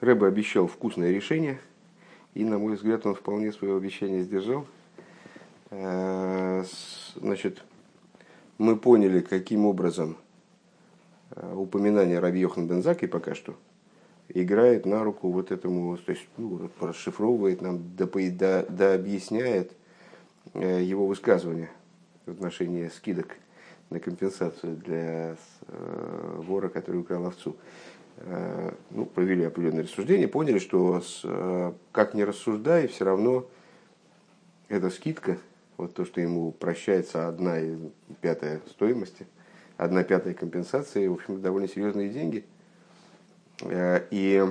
[0.00, 1.58] Рэба обещал вкусное решение,
[2.34, 4.66] и, на мой взгляд, он вполне свое обещание сдержал.
[5.70, 6.64] Э,
[7.14, 7.64] значит,
[8.58, 10.18] мы поняли, каким образом
[11.30, 13.56] э, упоминание Раби Йохан Бензаки пока что
[14.28, 19.72] играет на руку вот этому, то есть ну, расшифровывает нам, да, да, да объясняет
[20.52, 21.70] э, его высказывание
[22.26, 23.36] в отношении скидок
[23.88, 25.36] на компенсацию для
[25.68, 27.56] вора, который украл овцу.
[28.18, 33.46] Э, ну, провели определенные рассуждения, поняли, что с, э, как ни рассуждай, все равно
[34.68, 35.36] эта скидка,
[35.76, 37.58] вот то, что ему прощается одна
[38.22, 39.26] пятая стоимости,
[39.76, 42.46] одна пятая компенсации, в общем, довольно серьезные деньги.
[43.60, 44.42] Э, и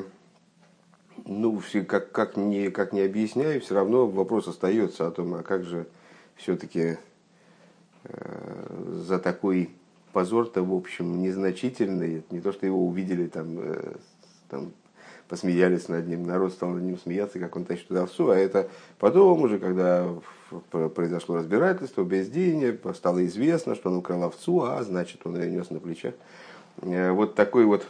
[1.25, 5.41] ну, все, как, как, не, как не объясняю, все равно вопрос остается о том, а
[5.41, 5.87] как же
[6.35, 6.97] все-таки
[8.87, 9.71] за такой
[10.15, 12.23] позор-то, в общем, незначительный.
[12.31, 13.95] Не то, что его увидели, там, э,
[14.47, 14.71] там
[15.27, 18.69] посмеялись над ним, народ стал над ним смеяться, как он тащит туда овцу, а это
[18.97, 20.07] потом уже, когда
[20.69, 25.81] произошло разбирательство, безделье, стало известно, что он украл овцу, а значит, он ее нес на
[25.81, 26.13] плечах.
[26.77, 27.85] Э, вот такой вот,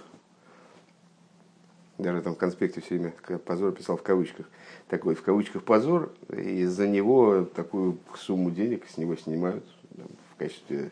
[1.99, 4.47] даже там в конспекте все время позор писал в кавычках,
[4.87, 9.63] такой в кавычках позор, и за него такую сумму денег с него снимают
[10.33, 10.89] в качестве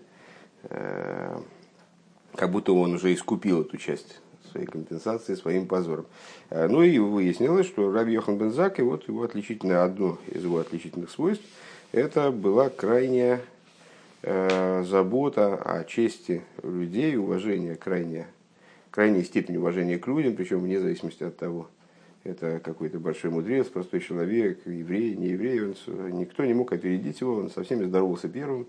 [0.70, 4.20] как будто он уже искупил эту часть
[4.54, 6.06] своей компенсации своим позором.
[6.50, 10.60] Э, ну и выяснилось, что Раби Йохан Бензак, и вот его отличительное, одно из его
[10.60, 11.44] отличительных свойств,
[11.92, 13.42] это была крайняя
[14.22, 18.28] э, забота о чести людей, уважение, крайняя,
[18.92, 21.68] крайняя степень уважения к людям, причем вне зависимости от того,
[22.24, 25.76] это какой-то большой мудрец, простой человек, еврей, не еврей, он,
[26.18, 28.66] никто не мог опередить его, он со всеми здоровался первым,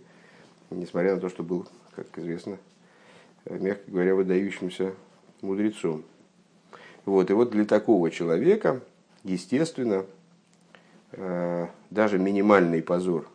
[0.71, 2.59] несмотря на то, что был как известно,
[3.49, 4.95] мягко говоря, выдающимся
[5.43, 6.05] мудрецом.
[7.05, 8.81] Вот, и вот для такого человека,
[9.25, 10.07] естественно,
[11.13, 13.29] э, даже минимальный позор,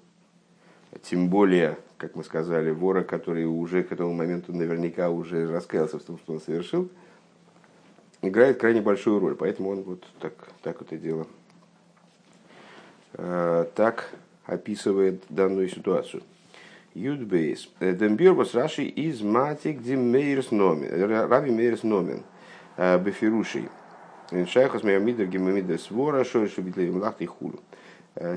[1.03, 6.03] тем более, как мы сказали, вора, который уже к этому моменту наверняка уже раскаялся в
[6.03, 6.89] том, что он совершил,
[8.21, 9.35] играет крайне большую роль.
[9.35, 11.27] Поэтому он вот так, так это дело
[13.13, 14.09] э, так
[14.45, 16.23] описывает данную ситуацию.
[16.99, 17.69] Юдбейс.
[17.79, 21.29] Дембирбас Раши из Матик Димейрс Номин.
[21.29, 22.23] Раби Мейрс Номин.
[22.77, 23.69] Бефирушей.
[24.47, 27.59] Шайхас Миамидер Гемамидер Свора Шойши Битлеем Лахт и Хулу.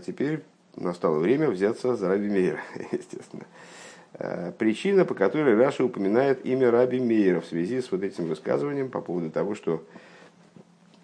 [0.07, 0.43] Теперь
[0.77, 2.61] настало время взяться за Раби Мейра,
[2.93, 3.45] естественно.
[4.59, 9.01] Причина, по которой Раша упоминает имя Раби Мейра в связи с вот этим высказыванием по
[9.01, 9.85] поводу того, что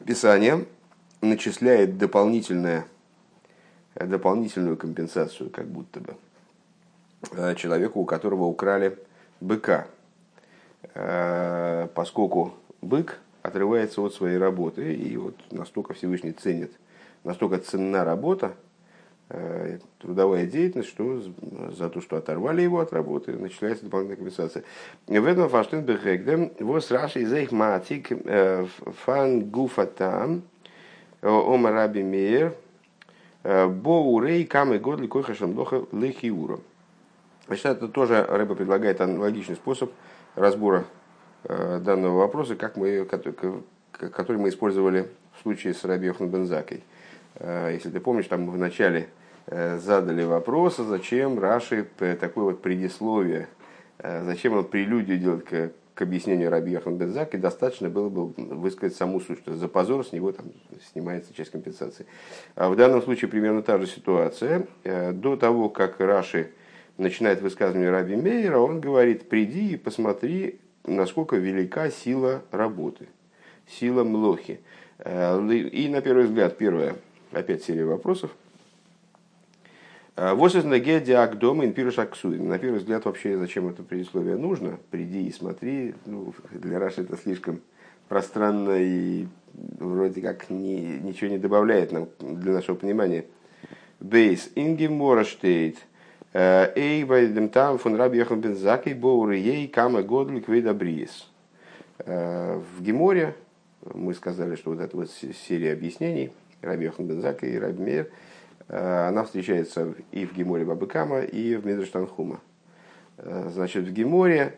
[0.07, 0.65] Писание
[1.21, 2.87] начисляет дополнительное,
[3.97, 6.28] дополнительную компенсацию, как будто бы, Э,
[7.57, 8.99] человеку, у которого украли
[9.41, 9.87] быка.
[10.95, 16.73] Э, поскольку бык отрывается от своей работы, и вот настолько Всевышний ценит,
[17.25, 18.55] настолько ценна работа,
[19.29, 21.23] э, трудовая деятельность, что
[21.77, 24.65] за то, что оторвали его от работы, начинается дополнительная компенсация.
[25.07, 28.09] В этом фаштен бехегдем вос раши зейх матик
[29.05, 30.43] фан гуфатам
[31.23, 32.55] ома раби мейер
[33.43, 36.61] боурей камы годли койхашам доха лехиуром.
[37.49, 39.91] Значит, это тоже Рэба предлагает аналогичный способ
[40.35, 40.85] разбора
[41.45, 46.85] э, данного вопроса, как мы, который мы использовали в случае с Раби Бензакой.
[47.37, 49.09] Э, если ты помнишь, там мы вначале
[49.47, 51.89] э, задали вопрос, зачем Раши
[52.21, 53.49] такое вот предисловие,
[53.99, 59.21] зачем он прелюдию делает к, к объяснению Раби Йохан Бензаки, достаточно было бы высказать саму
[59.21, 60.53] суть, что за позор с него там
[60.93, 62.05] снимается часть компенсации.
[62.57, 64.67] А в данном случае примерно та же ситуация.
[64.85, 66.51] До того, как Раши
[66.99, 73.09] начинает высказывание Раби Мейера, он говорит, приди и посмотри, насколько велика сила работы,
[73.67, 74.61] сила млохи.
[74.99, 76.97] Э, и на первый взгляд, первая,
[77.33, 78.31] опять серия вопросов.
[80.17, 82.49] Вот из ноге диагдома инпируш аксуин.
[82.49, 84.77] На первый взгляд, вообще, зачем это предисловие нужно?
[84.91, 85.95] Приди и смотри.
[86.07, 87.61] Ну, для Раши это слишком
[88.09, 93.27] пространно и вроде как ни, ничего не добавляет нам для нашего понимания.
[94.01, 94.51] Бейс.
[94.57, 95.77] Ингемора штейт.
[96.35, 101.31] Эй, dem там фон Раби Йохан бен Закей боур ей кама годлик видабриес.
[102.05, 103.35] В Геморе
[103.95, 106.31] мы сказали, что вот эта вот серия объяснений
[106.61, 108.11] Раби Йохан бен Закей и Раби Мейр,
[108.69, 112.41] она встречается и в Геморе Бабыкама, и в Медрештанхума.
[113.17, 114.55] Значит, в Геморе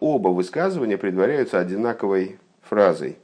[0.00, 3.18] оба высказывания предваряются одинаковой фразой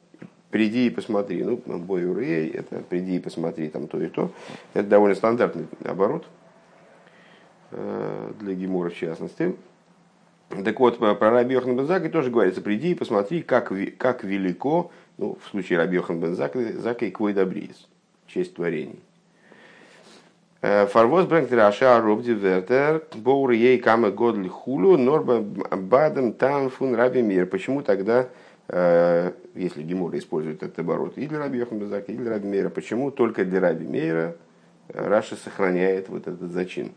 [0.50, 1.42] приди и посмотри.
[1.42, 2.02] Ну, бой
[2.50, 4.30] это приди и посмотри, там то и то.
[4.74, 6.26] Это довольно стандартный оборот.
[7.78, 9.54] Э, для Гемора в частности.
[10.64, 15.36] Так вот, про Раби Йохан Бензаки тоже говорится, приди и посмотри, как, как велико Ну,
[15.42, 17.86] в случае Рабьехан бен Зака и Квой Добриис,
[18.28, 19.00] честь творений.
[20.62, 27.20] Фарвоз брэнгт раша робди вертер, боур ей кама годли хулу, норба бадам там фун раби
[27.20, 27.46] мир.
[27.46, 28.28] Почему тогда,
[28.68, 33.10] если Гемура использует этот оборот, и для раби Йохан Безака, и для раби Мейра, почему
[33.10, 34.34] только для раби Мейра
[34.88, 36.92] Раша сохраняет вот этот зачин?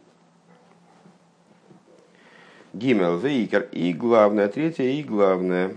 [2.74, 5.76] Гимел, вейкер, и главное, третье, и главное.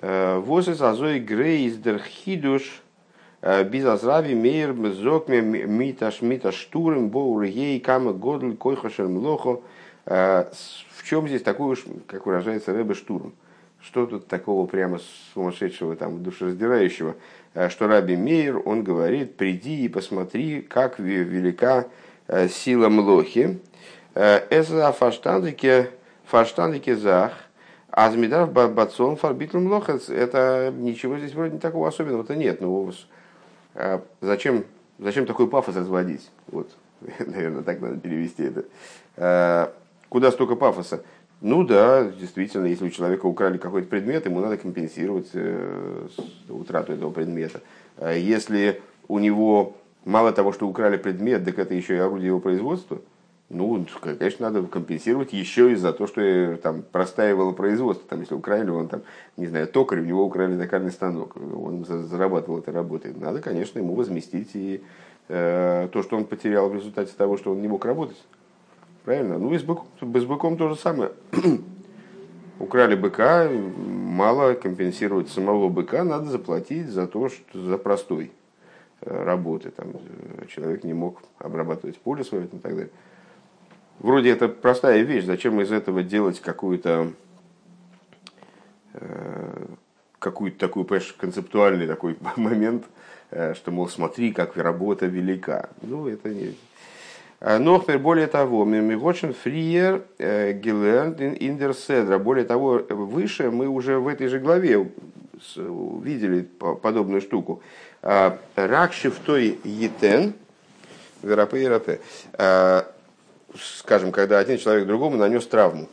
[0.00, 2.80] Возес азой грейздер хидуш,
[3.42, 9.60] без азрави мейр зокме миташ миташ штурм боур ей кама годль койхашер млохо.
[10.06, 13.34] В чем здесь такой уж, как выражается Рэбе, штурм?
[13.82, 15.00] Что тут такого прямо
[15.34, 17.14] сумасшедшего, там, душераздирающего?
[17.68, 21.88] Что Раби Мейер, он говорит, приди и посмотри, как велика
[22.48, 23.58] сила Млохи.
[24.14, 25.90] Это фаштандике,
[26.24, 27.32] фаштандике зах,
[27.90, 30.08] Азмидар бацон фарбитл млохец.
[30.08, 32.60] Это ничего здесь вроде такого особенного-то нет.
[32.60, 32.92] Ну,
[33.74, 34.64] а зачем,
[34.98, 36.30] зачем такой пафос разводить?
[36.48, 36.70] Вот,
[37.18, 38.64] наверное, так надо перевести это.
[39.16, 39.72] А,
[40.08, 41.02] куда столько пафоса?
[41.40, 46.08] Ну да, действительно, если у человека украли какой-то предмет, ему надо компенсировать э,
[46.50, 47.62] утрату этого предмета.
[47.98, 49.74] Если у него
[50.04, 53.00] мало того, что украли предмет, так это еще и орудие его производства,
[53.50, 58.08] ну, конечно, надо компенсировать еще и за то, что там простаивало производство.
[58.08, 59.02] Там, если украли, он там,
[59.36, 63.12] не знаю, токарь, у него украли токарный станок, он зарабатывал этой работой.
[63.12, 64.82] Надо, конечно, ему возместить и
[65.28, 68.22] э, то, что он потерял в результате того, что он не мог работать.
[69.04, 69.36] Правильно?
[69.36, 71.10] Ну и с быком, с быком то же самое.
[72.60, 78.30] украли быка, мало компенсировать самого быка, надо заплатить за то, что за простой
[79.00, 79.70] э, работы.
[79.70, 82.90] Там, э, человек не мог обрабатывать поле свое и так далее.
[84.00, 87.12] Вроде это простая вещь, зачем из этого делать какую-то
[88.94, 89.66] э,
[90.18, 92.84] какую-то такую, понимаешь, концептуальный такой момент,
[93.30, 95.68] э, что, мол, смотри, как работа велика.
[95.82, 96.54] Ну, это не...
[97.40, 102.18] А, но, более того, Мимигочен Фриер Гилерн Индерседра.
[102.18, 104.90] Более того, выше мы уже в этой же главе
[105.56, 106.42] видели
[106.82, 107.62] подобную штуку.
[108.02, 110.32] А, Ракши в той етен,
[111.22, 112.00] верапе
[113.56, 115.88] скажем, когда один человек другому нанес травму,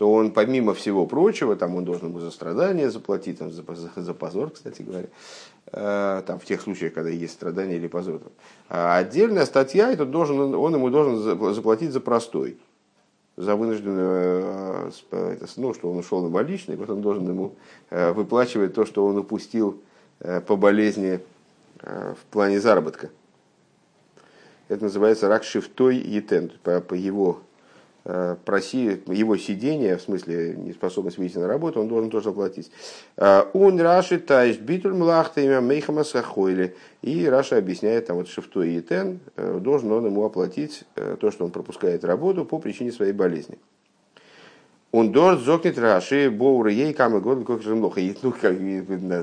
[0.00, 3.90] то он, помимо всего прочего, там он должен ему за страдания заплатить, там, за, за,
[3.94, 5.08] за позор, кстати говоря,
[5.72, 8.22] э, там, в тех случаях, когда есть страдания или позор.
[8.70, 11.18] А отдельная статья, это должен, он ему должен
[11.54, 12.56] заплатить за простой,
[13.36, 17.56] за вынужденную, э, ну, что он ушел больничный, вот он должен ему
[17.90, 19.82] э, выплачивать то, что он упустил
[20.20, 21.20] э, по болезни
[21.82, 23.10] э, в плане заработка.
[24.70, 27.40] Это называется рак шифтой етен, по, по его
[28.04, 32.70] э, проси, его сидение, в смысле неспособность выйти на работу, он должен тоже оплатить.
[33.16, 36.76] Он Раши Тайш Битуль Млахта имя Мейхама Сахойли.
[37.02, 41.44] И Раша объясняет, там вот шифтой етен, э, должен он ему оплатить э, то, что
[41.44, 43.58] он пропускает работу по причине своей болезни.
[44.92, 48.00] Он дорт зокнет раши, боуры ей камы год как же много.
[48.22, 48.56] Ну, как,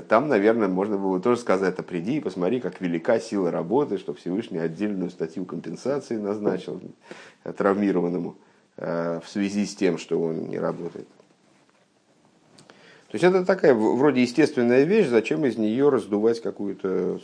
[0.08, 4.14] там, наверное, можно было тоже сказать, а приди и посмотри, как велика сила работы, что
[4.14, 6.80] Всевышний отдельную статью компенсации назначил
[7.44, 8.38] травмированному
[8.78, 11.06] э, в связи с тем, что он не работает.
[13.08, 17.20] То есть это такая вроде естественная вещь, зачем из нее раздувать какую-то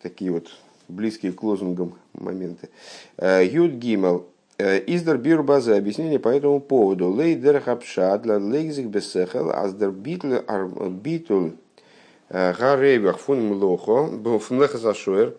[0.00, 0.48] такие вот
[0.88, 2.70] близкие к лозунгам моменты.
[3.18, 4.28] Э, Юд Гимел.
[4.56, 7.10] Э, Издер бир базы объяснение по этому поводу.
[7.10, 10.36] Лейдер хапша для лейзик бесехел, аздер битл
[10.90, 11.48] битл
[12.28, 14.06] э, гаревах фун млохо,
[14.38, 15.34] фун лехасашуэр,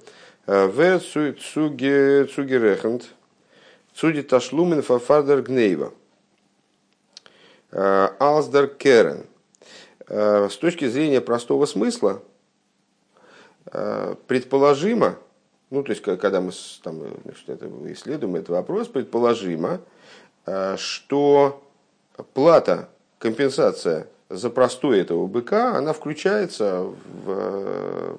[0.47, 3.13] э, в цугерехент,
[3.93, 5.93] цуди ташлумен фафардер гнейва.
[7.71, 9.25] Алсдер керен.
[10.07, 12.21] С точки зрения простого смысла,
[13.65, 15.17] предположимо,
[15.69, 16.51] ну, то есть, когда мы
[16.83, 17.01] там,
[17.47, 19.81] это, исследуем этот вопрос, предположимо,
[20.45, 21.63] э, что
[22.33, 26.81] плата, компенсация за простой этого быка, она включается
[27.25, 28.17] в,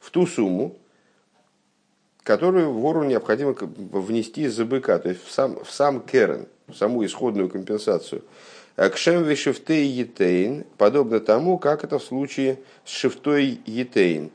[0.00, 0.76] в ту сумму,
[2.22, 7.04] которую вору необходимо внести за быка, то есть в сам, в сам קרן, в саму
[7.04, 8.22] исходную компенсацию.
[8.76, 14.30] כשם ווי שבתו יתן, подобно тому, как это в случае с שבתו יתן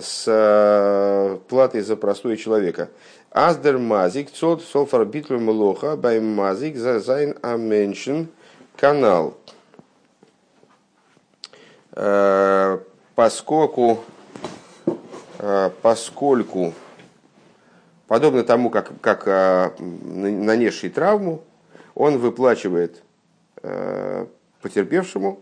[0.00, 2.88] с э, платой за простой человека.
[3.30, 8.28] אז דער מזיק, צאלט פאר ביטול מלאכה, ביי מזיק זיין א מענטשן
[8.76, 9.36] канал.
[11.92, 12.78] Э,
[13.14, 14.04] поскольку,
[15.38, 16.74] э, поскольку,
[18.06, 21.42] подобно тому, как, как нанесший травму,
[21.94, 23.02] он выплачивает
[24.62, 25.40] потерпевшему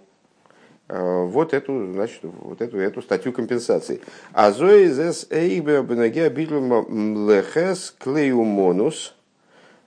[0.89, 4.01] вот эту, значит, вот эту, эту статью компенсации.
[4.33, 9.15] А зоизес эйбе бенагеа битлум лехес клеюмонус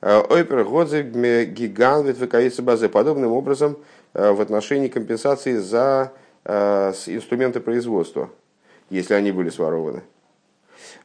[0.02, 2.90] ойпер годзе гиган ветвекаица базы.
[2.90, 3.78] Подобным образом
[4.14, 6.12] в отношении компенсации за
[6.46, 8.30] инструменты производства,
[8.90, 10.04] если они были сворованы.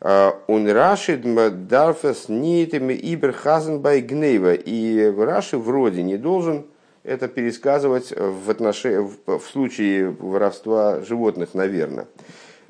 [0.00, 1.22] Он рашид
[1.68, 4.54] дарфес нитами иберхазен бай гнева.
[4.54, 6.66] И Раши вроде не должен
[7.04, 12.06] это пересказывать в, отношении, в случае воровства животных, наверное.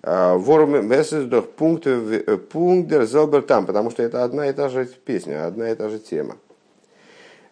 [0.02, 1.86] Ворм Мессесдох пункт
[2.50, 6.36] пунктер там, потому что это одна и та же песня, одна и та же тема.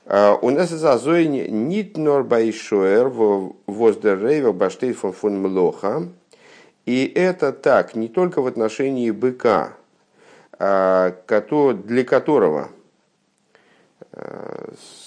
[0.05, 6.09] У нас за зой нит нор байшоер воздерейва баштейт фон фон млоха.
[6.85, 9.75] И это так не только в отношении быка,
[10.59, 12.69] для которого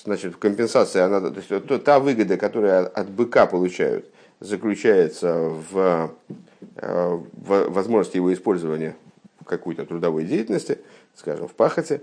[0.03, 4.09] значит, компенсация, она, то есть, та выгода, которую от быка получают,
[4.39, 6.11] заключается в,
[6.75, 8.95] в возможности его использования
[9.39, 10.79] в какой-то трудовой деятельности,
[11.15, 12.01] скажем, в пахоте.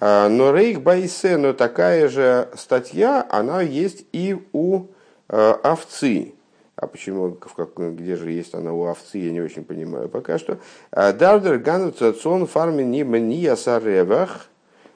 [0.00, 4.86] Но рейх байсе, но такая же статья, она есть и у
[5.28, 6.34] овцы.
[6.76, 7.38] А почему,
[7.76, 10.58] где же есть она у овцы, я не очень понимаю пока что.
[10.90, 14.48] Дардер гануцацион фарми ни мния саревах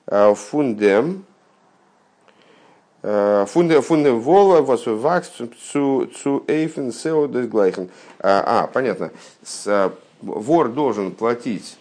[0.06, 1.24] фундем
[3.06, 5.30] Фунде фунде вола вас вакс
[5.70, 7.88] цу цу эйфен сео глайхен.
[8.18, 9.12] А, понятно.
[9.44, 11.78] С, вор должен платить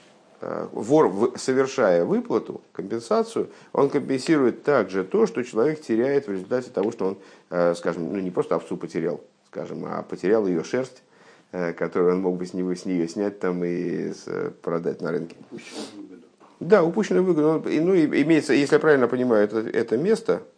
[0.71, 7.17] вор, совершая выплату, компенсацию, он компенсирует также то, что человек теряет в результате того, что
[7.49, 11.01] он, скажем, ну не просто овцу потерял, скажем, а потерял ее шерсть,
[11.51, 14.13] которую он мог бы с, него, с нее снять там и
[14.61, 15.35] продать на рынке.
[16.59, 17.63] Да, упущенную выгоду.
[17.65, 20.54] Ну, имеется, если я правильно понимаю, это, это место, Э, э,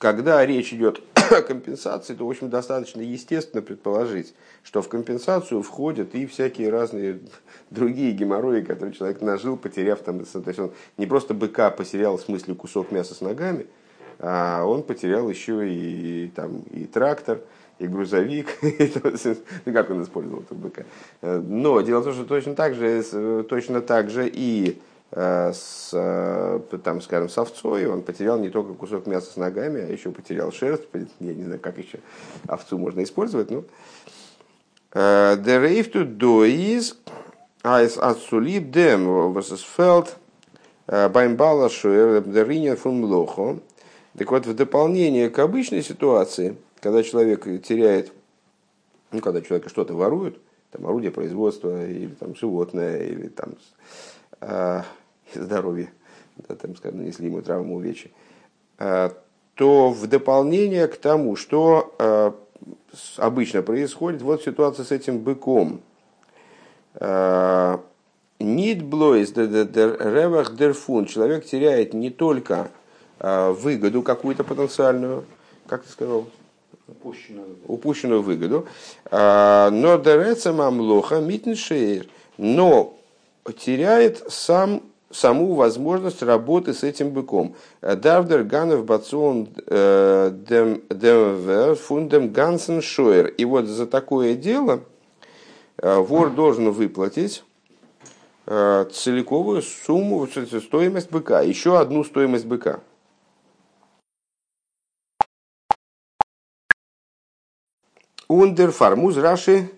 [0.00, 6.14] когда речь идет о компенсации, то, в общем, достаточно естественно предположить, что в компенсацию входят
[6.14, 7.20] и всякие разные
[7.70, 12.22] другие геморрои, которые человек нажил, потеряв там, то есть он не просто быка потерял в
[12.22, 13.66] смысле кусок мяса с ногами,
[14.18, 17.40] а он потерял еще и, там, и трактор,
[17.78, 20.84] и грузовик, ну, как он использовал этого быка.
[21.20, 25.90] Э, но дело в том, что точно так же, точно так же и Э, с,
[25.92, 30.10] э, там, скажем, с овцой, он потерял не только кусок мяса с ногами, а еще
[30.12, 30.84] потерял шерсть.
[31.18, 31.98] Я не знаю, как еще
[32.46, 33.50] овцу можно использовать.
[33.50, 33.64] Ну.
[34.92, 36.94] Э, the rave to do is
[37.64, 40.16] as отсулиб dem was felt
[40.86, 43.58] beim Балашуэр Деринин фун Млохо.
[44.16, 48.12] Так вот, в дополнение к обычной ситуации, когда человек теряет,
[49.12, 50.40] ну, когда человека что-то воруют,
[50.70, 53.54] там орудие производства, или там животное, или там
[55.34, 55.92] здоровья,
[56.48, 58.10] да, там, скажем, нанесли ему травму увечья,
[58.78, 59.12] а,
[59.54, 62.34] то в дополнение к тому, что а,
[63.16, 65.80] обычно происходит, вот ситуация с этим быком.
[68.40, 71.06] Нит блойс ревах дерфун.
[71.06, 72.70] Человек теряет не только
[73.20, 75.24] выгоду какую-то потенциальную,
[75.66, 76.26] как ты сказал,
[76.88, 78.66] упущенную, упущенную выгоду,
[79.10, 82.06] но дереца мамлоха митншейр,
[82.38, 82.99] но
[83.56, 87.56] теряет сам саму возможность работы с этим быком.
[87.82, 93.26] Давдер Ганов Бацон э, Демвер Фундем Гансен Шойер.
[93.26, 94.84] И вот за такое дело
[95.78, 97.42] э, вор должен выплатить
[98.46, 102.80] э, целиковую сумму, стоимость быка, еще одну стоимость быка.
[108.28, 109.72] Ундер фармуз Раши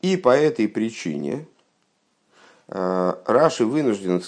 [0.00, 1.46] И по этой причине
[2.68, 4.22] э, Раши вынужден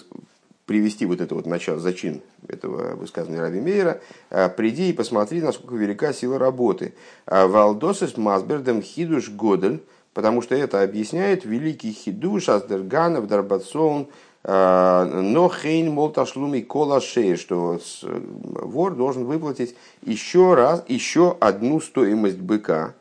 [0.67, 5.77] привести вот это вот начало, зачин этого высказывания Раби Мейера, э, приди и посмотри, насколько
[5.77, 6.95] велика сила работы.
[7.27, 9.83] Э, Валдосис Масбердем Хидуш Годель,
[10.13, 14.09] потому что это объясняет великий хидуш Аздерганов Дарбацон
[14.49, 22.95] но хейн молташлуми кола шея, что вор должен выплатить еще раз, еще одну стоимость быка,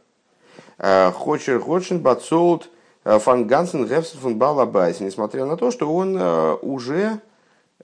[0.78, 2.70] Хочер Хочен Бацолт
[3.06, 7.22] Фан Гансен Гефсен фон Балабайс, несмотря на то, что он э, уже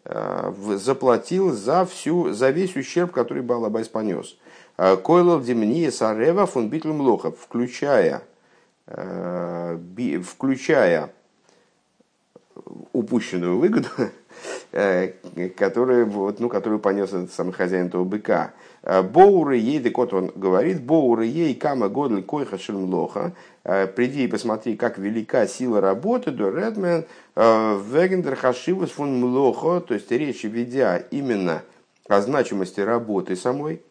[0.04, 4.36] э, заплатил за, всю, за весь ущерб, который Балабайс понес.
[4.78, 8.24] Э, Койлов Демния Сарева фон Битлем Лохов, включая,
[8.88, 11.14] включая
[12.94, 13.90] упущенную выгоду,
[15.58, 18.54] которую, вот, ну, которую понес этот самый хозяин этого быка.
[18.84, 24.76] Боуры ей, так вот он говорит, боуры ей кама годль койха шельмлоха, приди и посмотри,
[24.76, 27.06] как велика сила работы, до Редмен,
[27.36, 31.62] вегендер хашивус фун млохо, то есть речь ведя именно
[32.08, 33.82] о значимости работы самой,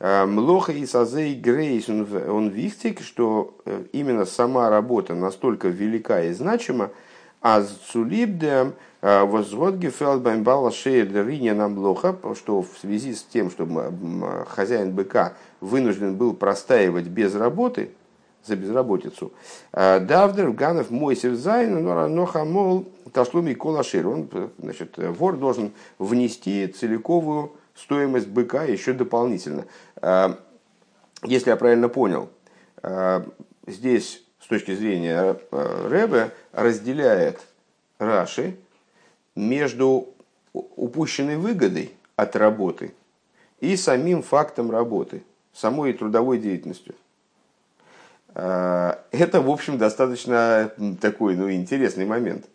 [0.00, 3.56] Млоха и Сазей Грейс, он вихтик, что
[3.92, 6.90] именно сама работа настолько велика и значима,
[7.42, 13.66] а Цулибдем возвод Гефелдбайм Бала Шейер Риня нам Млоха, что в связи с тем, что
[14.48, 17.90] хозяин быка вынужден был простаивать без работы,
[18.44, 19.32] за безработицу.
[19.72, 24.06] Давдер, Ганов, Мойсев Зайн, но Хамол, Ташлуми Колашир.
[24.08, 29.66] Он, значит, вор должен внести целиковую стоимость быка еще дополнительно.
[30.00, 30.34] Э,
[31.22, 32.30] если я правильно понял,
[32.82, 33.22] э,
[33.66, 34.21] здесь
[34.52, 37.40] точки зрения э, Рэбе разделяет
[37.98, 38.56] Раши
[39.34, 40.08] между
[40.52, 42.92] упущенной выгодой от работы
[43.60, 45.22] и самим фактом работы,
[45.54, 46.94] самой трудовой деятельностью.
[48.34, 52.46] Это, в общем, достаточно такой ну, интересный момент.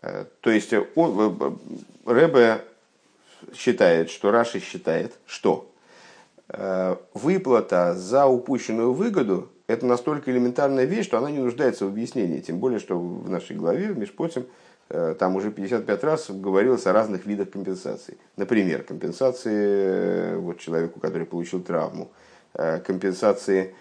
[0.00, 1.58] То есть он,
[2.04, 2.64] Рэбе
[3.54, 5.70] считает, что Раши считает, что
[6.48, 12.40] э, выплата за упущенную выгоду– это настолько элементарная вещь, что она не нуждается в объяснении.
[12.40, 14.46] Тем более, что в нашей главе, в Межпотим,
[14.88, 18.16] э, там уже 55 раз говорилось о разных видах компенсаций.
[18.36, 22.10] Например, компенсации э, вот, человеку, который получил травму,
[22.54, 23.74] компенсации,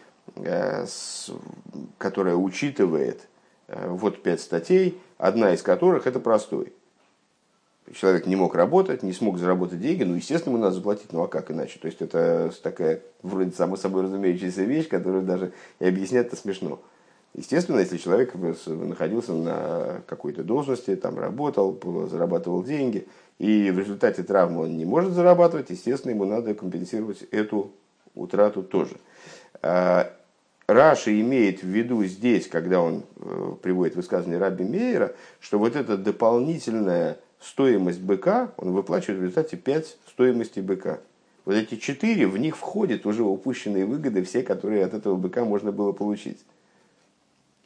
[1.98, 3.22] которая учитывает
[3.67, 6.74] вот пять статей, одна из которых это простой
[7.94, 11.27] человек не мог работать, не смог заработать деньги, ну, естественно, ему надо заплатить, ну, а
[11.27, 11.79] как иначе?
[11.79, 16.79] То есть, это такая, вроде, само собой разумеющаяся вещь, которую даже и объяснять-то смешно.
[17.34, 18.34] Естественно, если человек
[18.65, 21.79] находился на какой-то должности, там работал,
[22.10, 27.74] зарабатывал деньги, и в результате травмы он не может зарабатывать, естественно, ему надо компенсировать эту
[28.15, 28.98] утрату тоже.
[29.62, 30.12] А,
[30.67, 35.96] Раши имеет в виду здесь, когда он э, приводит высказывание Раби Мейера, что вот это
[35.96, 41.00] дополнительное стоимость быка, он выплачивает в результате 5 стоимости быка.
[41.46, 45.72] Вот эти 4, в них входят уже упущенные выгоды, все, которые от этого быка можно
[45.72, 46.39] было получить.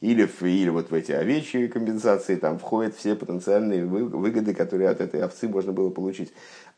[0.02, 5.24] Или, или вот в эти овечьи компенсации там входят все потенциальные выгоды, которые от этой
[5.24, 6.34] овцы можно было получить.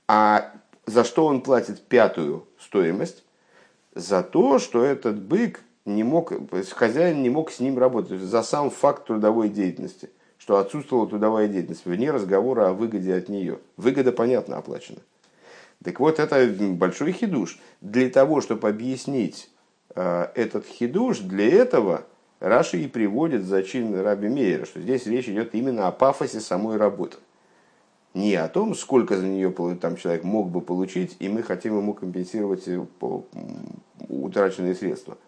[0.07, 0.51] А
[0.85, 3.23] за что он платит пятую стоимость?
[3.95, 6.33] За то, что этот бык не мог,
[6.71, 10.09] хозяин не мог с ним работать, за сам факт трудовой деятельности–
[10.43, 13.59] что отсутствовала трудовая деятельность, вне разговора о выгоде от нее.
[13.77, 14.99] Выгода, понятно, оплачена.
[15.81, 17.59] Так вот, это большой хидуш.
[17.79, 19.49] Для того, чтобы объяснить
[19.95, 22.03] э, этот хидуш, для этого
[22.41, 27.15] Раши и приводит зачин Раби Мейера, что здесь речь идет именно о пафосе самой работы.
[28.13, 31.93] Не о том, сколько за нее там, человек мог бы получить, и мы хотим ему
[31.93, 32.67] компенсировать
[34.09, 35.17] утраченные средства–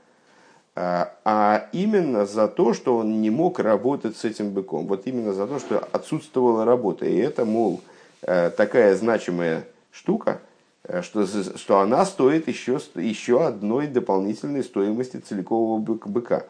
[0.76, 4.88] а, а именно за то, что он не мог работать с этим быком.
[4.88, 7.06] Вот именно за то, что отсутствовала работа.
[7.06, 7.82] И это, мол,
[8.22, 10.42] э, такая значимая штука,
[10.84, 16.46] э, что, что она стоит еще, еще одной дополнительной стоимости целикового быка.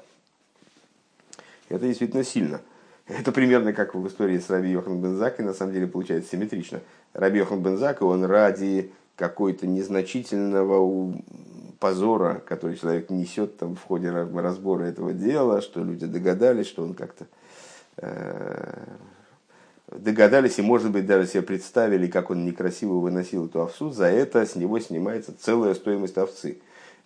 [1.70, 2.62] Это действительно сильно.
[3.08, 6.80] Это примерно как в истории с Раби Йохан Бензаки, на самом деле получается симметрично.
[7.14, 11.14] Раби Йохан Бензака, он ради какой-то незначительного
[11.80, 16.94] позора, который человек несет там в ходе разбора этого дела, что люди догадались, что он
[16.94, 17.28] как-то
[17.98, 18.86] э,
[19.92, 24.46] догадались и, может быть, даже себе представили, как он некрасиво выносил эту овцу, за это
[24.46, 26.60] с него снимается целая стоимость овцы.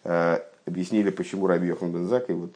[0.03, 2.55] Э, объяснили, почему Раби Йохан Бензак, и вот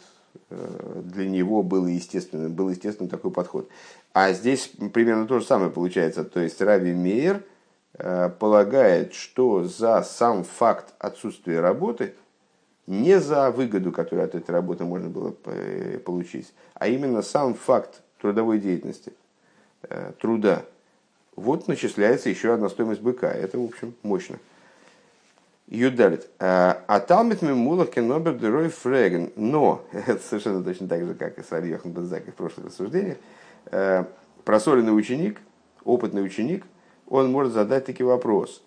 [0.50, 3.70] э, для него был естественно, был естественно такой подход.
[4.14, 6.24] А здесь примерно то же самое получается.
[6.24, 7.44] То есть Раби Мейер–
[7.98, 12.16] полагает, что за сам факт отсутствия работы,
[12.88, 18.02] не за выгоду, которую от этой работы можно было э, получить, а именно сам факт
[18.20, 19.14] трудовой деятельности,
[19.84, 20.64] э, труда,
[21.36, 23.32] вот начисляется еще одна стоимость быка.
[23.32, 24.38] Это, в общем, мощно.
[25.68, 26.30] Юдалит.
[26.38, 29.32] А талмит мимула кенобер дерой фреген.
[29.36, 33.18] Но, это совершенно точно так же, как и с Альёхан Бензак в прошлых рассуждениях,
[34.44, 35.40] просоленный ученик,
[35.84, 36.66] опытный ученик,
[37.14, 38.64] он может задать таки вопрос.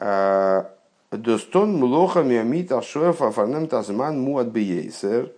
[0.00, 0.70] «А,
[1.12, 5.30] Достон млоха миамит ашоев афарнем тазман муат бейсер.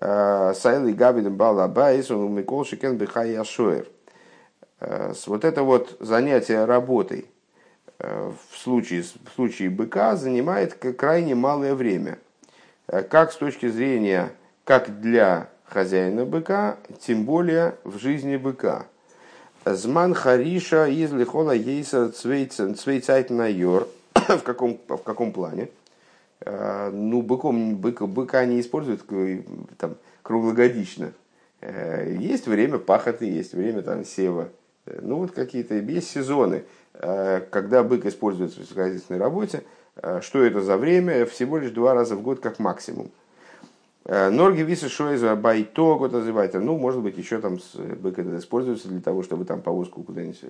[0.00, 3.86] А, Сайли габидем балабайс, он умикол шикен бихай ашоер.
[4.80, 7.26] А, вот это вот занятие работой
[7.98, 12.18] в случае, в случае быка занимает крайне малое время.
[12.86, 14.32] Как с точки зрения,
[14.64, 18.86] как для хозяина быка, тем более в жизни быка.
[19.64, 23.88] Зман хариша из лихола ейса цвейцайт на йор.
[24.14, 25.68] В каком, в каком плане?
[26.40, 29.02] Э, ну, быком, бык, быка не используют
[29.76, 31.12] там, круглогодично.
[31.60, 34.48] Э, есть время пахоты, есть время там сева.
[34.86, 39.62] Э, ну, вот какие-то, есть сезоны, когда бык используется в сельскохозяйственной работе.
[40.20, 41.24] Что это за время?
[41.24, 43.10] Всего лишь два раза в год как максимум.
[44.10, 46.58] Норги висы шоиза байто год называется.
[46.58, 47.58] Ну, может быть, еще там
[48.00, 50.42] бык это используется для того, чтобы там повозку куда-нибудь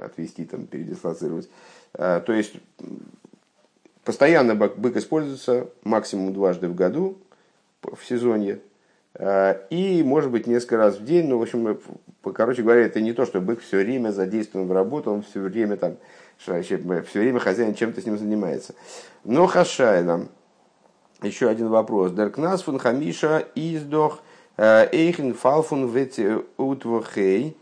[0.00, 1.50] отвезти, там, передислоцировать.
[1.92, 2.54] То есть
[4.04, 7.16] Постоянно бык используется максимум дважды в году
[7.82, 8.58] в сезоне.
[9.14, 11.26] А, и, может быть, несколько раз в день.
[11.26, 11.80] Ну, в общем,
[12.34, 15.78] короче говоря, это не то, что бык все время задействован в работу, он все время
[15.78, 15.96] там,
[16.36, 18.74] все время хозяин чем-то с ним занимается.
[19.24, 20.28] Но хашайном,
[21.26, 22.12] еще один вопрос.
[22.12, 24.20] Деркнас фун хамиша издох
[24.56, 26.18] э, эйхен фалфун вет
[26.56, 27.56] утвохей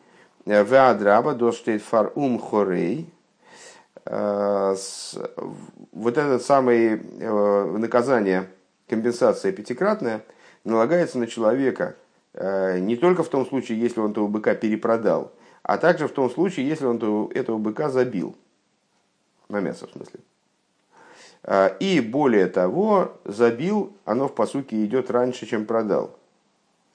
[0.47, 3.09] э, веадраба доштейт фар ум хорей.
[4.05, 4.75] Э,
[5.93, 8.49] вот это самое э, наказание,
[8.89, 10.25] компенсация пятикратная,
[10.65, 11.97] налагается на человека
[12.35, 16.31] э, не только в том случае, если он этого быка перепродал, а также в том
[16.31, 18.37] случае, если он этого быка забил.
[19.49, 20.21] На мясо, в смысле.
[21.81, 26.17] И более того, забил, оно в посуке идет раньше, чем продал.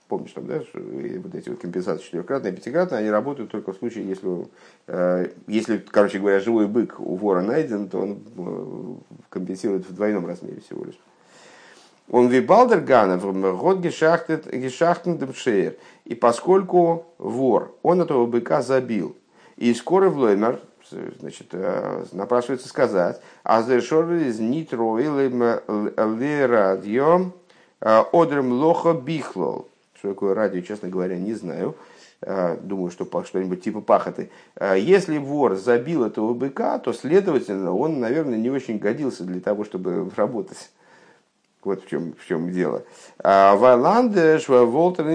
[0.08, 4.48] Помнишь, там, да, вот эти вот компенсации четырехкратные, пятикратные, они работают только в случае, если,
[4.88, 10.26] э, если, короче говоря, живой бык у вора найден, то он э, компенсирует в двойном
[10.26, 10.98] размере всего лишь.
[12.10, 13.24] Он вибалдер ганов,
[13.60, 15.76] год гешахтен демшеер.
[16.06, 19.18] И поскольку вор, он этого быка забил,
[19.58, 20.62] и скоро в лоймер,
[21.20, 23.62] значит, э, напрашивается сказать, а
[24.28, 25.28] из нитро или
[26.20, 27.34] лерадьем
[27.80, 29.68] одрем лоха бихлол.
[29.96, 31.76] Что такое радио, честно говоря, не знаю.
[32.22, 34.32] А, думаю, что что-нибудь типа пахоты.
[34.60, 40.10] Если вор забил этого быка, то, следовательно, он, наверное, не очень годился для того, чтобы
[40.16, 40.72] работать.
[41.64, 42.84] Вот в чем, в чем дело.
[43.22, 45.06] Вайландеш, Волтер,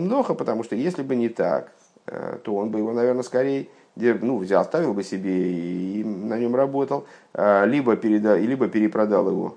[0.00, 1.70] много, потому что если бы не так,
[2.04, 7.06] то он бы его, наверное, скорее ну, взял, оставил бы себе и на нем работал,
[7.34, 9.56] либо, переда, либо перепродал его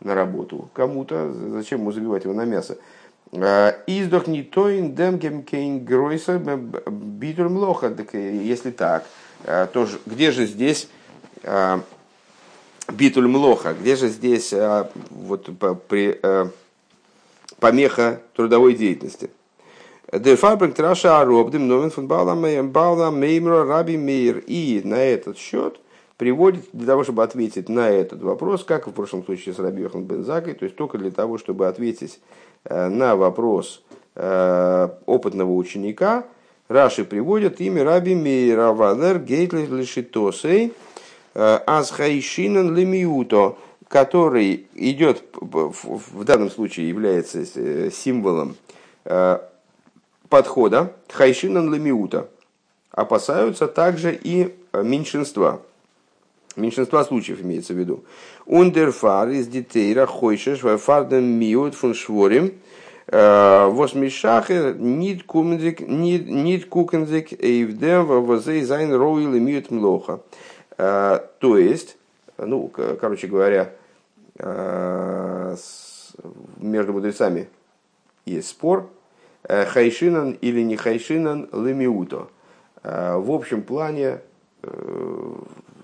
[0.00, 2.78] на работу кому-то, зачем ему забивать его на мясо?
[3.32, 7.94] А, Издох не тоин демкем кейн гройса битер млоха.
[8.12, 9.04] Если так,
[9.44, 10.88] а, то где же здесь
[11.42, 11.80] а,
[12.92, 13.74] битуль млоха?
[13.74, 14.52] Где же здесь
[15.10, 15.48] вот,
[15.88, 16.20] при,
[17.58, 19.30] помеха трудовой деятельности?
[20.12, 24.38] Дефабрик траша аробдем новин фон Баула Меймра Раби Мейр.
[24.46, 25.80] И на этот счет
[26.16, 30.54] приводит для того, чтобы ответить на этот вопрос, как в прошлом случае с Рабиохан Бензакой,
[30.54, 32.20] то есть только для того, чтобы ответить
[32.64, 33.82] на вопрос
[34.14, 36.24] опытного ученика,
[36.68, 40.72] Раши приводит имя Раби Мейра Валер Гейтли Лишитосей
[41.34, 43.56] Азхайшинан Лемиуто,
[43.88, 47.44] который идет, в данном случае является
[47.90, 48.54] символом
[50.36, 52.28] подхода Хайшинан Лемиута.
[52.90, 55.62] Опасаются также и меньшинства
[56.56, 58.04] меньшинства случаев имеется в виду.
[58.44, 62.52] Ундерфар из детейра хойшеш фардем миут фун шворим
[63.06, 70.20] э, восмишахер нит кумзик нит кукензик эйвдем возей зайн роил и миут млоха.
[70.76, 71.96] Э, то есть,
[72.36, 72.70] ну,
[73.00, 73.72] короче говоря,
[74.38, 75.56] э,
[76.58, 77.48] между мудрецами
[78.26, 78.90] есть спор,
[79.48, 82.28] хайшинан или не хайшинан лемиуто.
[82.82, 84.20] В общем плане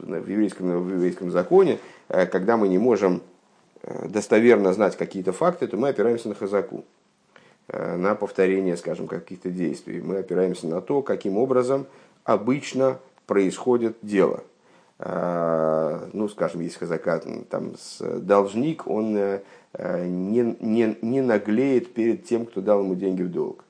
[0.03, 3.23] в еврейском, в еврейском законе, э, когда мы не можем
[3.83, 6.85] э, достоверно знать какие-то факты, то мы опираемся на хазаку,
[7.69, 10.01] э, на повторение, скажем, каких-то действий.
[10.01, 11.87] Мы опираемся на то, каким образом
[12.25, 14.43] обычно происходит дело.
[14.99, 22.83] Ну, скажем, есть хазака, там, должник, он не, не, не наглеет перед тем, кто дал
[22.83, 23.65] ему деньги в долг,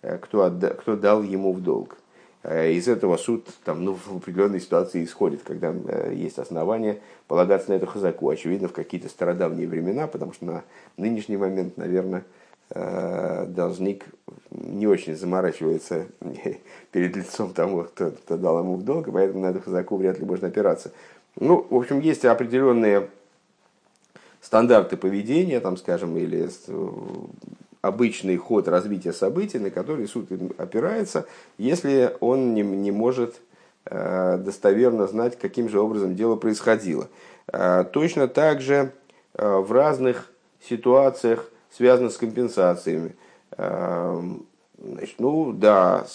[0.00, 2.00] кто, отда, кто дал ему в долг.
[2.42, 7.70] Э, из этого суд там, ну, в определенной ситуации исходит, когда э, есть основания полагаться
[7.70, 8.28] на эту хазаку.
[8.28, 10.64] Очевидно, в какие-то стародавние времена, потому что на
[10.96, 12.22] нынешний момент, наверное, э,
[12.72, 14.04] должник
[14.50, 16.06] не очень заморачивается
[16.92, 20.24] перед лицом того, кто, кто дал ему в долг, поэтому на эту хазаку вряд ли
[20.24, 20.92] можно опираться.
[21.36, 23.08] Ну, в общем, есть определенные
[24.40, 26.48] стандарты поведения, там, скажем, или
[27.82, 30.28] обычный ход развития событий, на который суд
[30.58, 33.36] опирается, если он не, не может
[33.86, 37.08] э, достоверно знать, каким же образом дело происходило.
[37.52, 38.92] Э, точно так же
[39.34, 40.30] э, в разных
[40.62, 43.14] ситуациях, связанных с компенсациями,
[44.82, 46.06] Значит, ну да,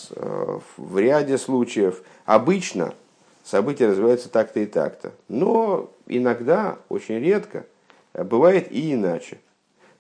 [0.78, 2.96] в ряде случаев обычно
[3.44, 5.12] события развиваются так-то и так-то.
[5.28, 7.68] Но иногда, очень редко,
[8.14, 9.38] бывает и иначе.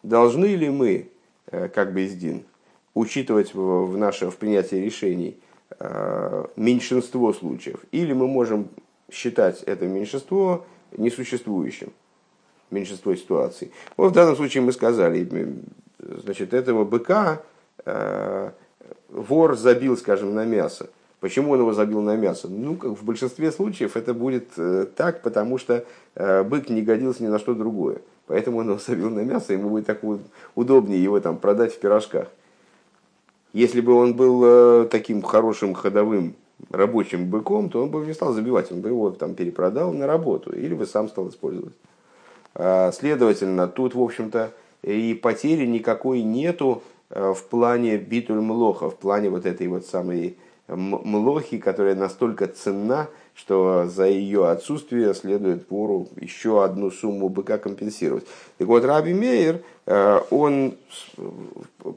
[0.02, 1.10] Должны ли мы,
[1.52, 2.44] как бы издин,
[2.96, 5.38] учитывать в, наше, в принятии решений
[6.56, 7.82] меньшинство случаев?
[7.91, 8.70] Или мы можем
[9.12, 10.65] считать это меньшинство
[10.98, 11.94] несуществующим,
[12.71, 13.71] меньшинство ситуаций.
[13.97, 15.28] Вот в данном случае мы сказали,
[15.99, 17.41] значит, этого быка
[17.86, 18.51] э,
[19.10, 20.89] вор забил, скажем, на мясо.
[21.19, 22.47] Почему он его забил на мясо?
[22.47, 27.23] Ну, как в большинстве случаев это будет э, так, потому что э, бык не годился
[27.23, 28.01] ни на что другое.
[28.28, 30.01] Поэтому он его забил на мясо, ему будет так
[30.56, 32.28] удобнее его там продать в пирожках.
[33.54, 36.36] Если бы он был э, таким хорошим ходовым
[36.69, 40.51] рабочим быком, то он бы не стал забивать, он бы его там перепродал на работу
[40.51, 41.73] или бы сам стал использовать.
[42.56, 48.96] А, следовательно, тут, в общем-то, и потери никакой нету э, в плане битуль млоха, в
[48.98, 50.38] плане вот этой вот самой
[50.68, 58.26] млохи, которая настолько ценна, что за ее отсутствие следует пору еще одну сумму быка компенсировать.
[58.58, 60.76] Так вот, Раби Мейер, э, он,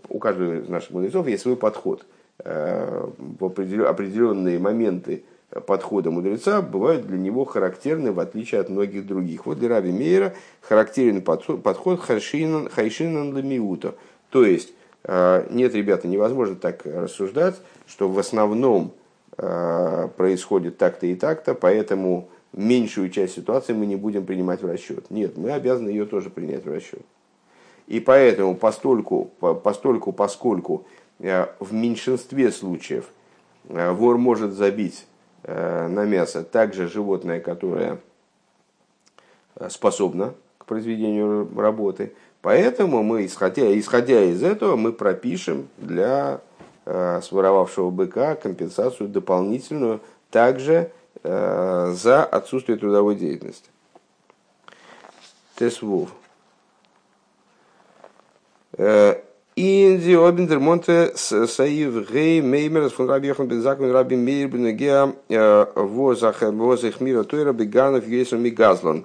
[0.09, 2.05] у каждого из наших мудрецов есть свой подход–
[2.45, 5.25] Э, в определенные моменты
[5.67, 9.47] подхода мудреца бывают для него характерны, в отличие от многих других.
[9.47, 13.95] Вот для Раби Мейера характерен подход хайшинан, хайшинан ламиута.
[14.31, 14.73] То есть,
[15.05, 17.57] э, нет, ребята, невозможно так рассуждать,
[17.87, 18.93] что в основном
[19.37, 25.11] э, происходит так-то и так-то, поэтому меньшую часть ситуации мы не будем принимать в расчет.
[25.11, 27.03] Нет, мы обязаны ее тоже принять в расчет.
[27.87, 29.31] И поэтому, постольку,
[29.63, 30.85] постольку поскольку
[31.21, 33.11] Э, в меньшинстве случаев
[33.65, 35.05] вор может забить
[35.45, 37.99] на мясо также животное, которое
[39.69, 42.15] способно к произведению работы.
[42.43, 46.41] Поэтому мы, исходя, исходя из этого, мы пропишем для
[46.85, 50.91] своровавшего быка компенсацию дополнительную также
[51.23, 53.71] за отсутствие трудовой деятельности.
[55.57, 56.11] Тесвув.
[59.61, 65.13] Инди обиндер монте саив гей меймер фон раби Йохан бен Закон раби Мейр бен Геа
[65.75, 69.05] возах возах мира тойра беганов есом и газлан.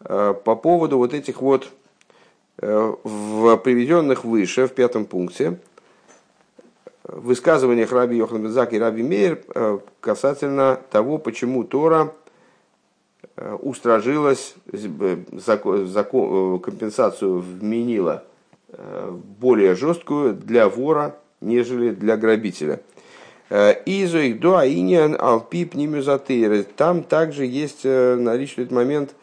[0.00, 1.70] По поводу вот этих вот
[2.58, 5.60] в приведенных выше, в пятом пункте,
[7.04, 9.44] высказываниях раби Йохан бен Зак и раби Мейр
[10.00, 12.12] касательно того, почему Тора
[13.60, 18.33] устражилась, компенсацию вменила– Э,
[19.38, 22.80] более жесткую для вора, нежели для грабителя.
[23.50, 26.64] Э, Изоих до аиниан алпип нимюзатейры.
[26.64, 29.14] Там также есть э, наличный момент,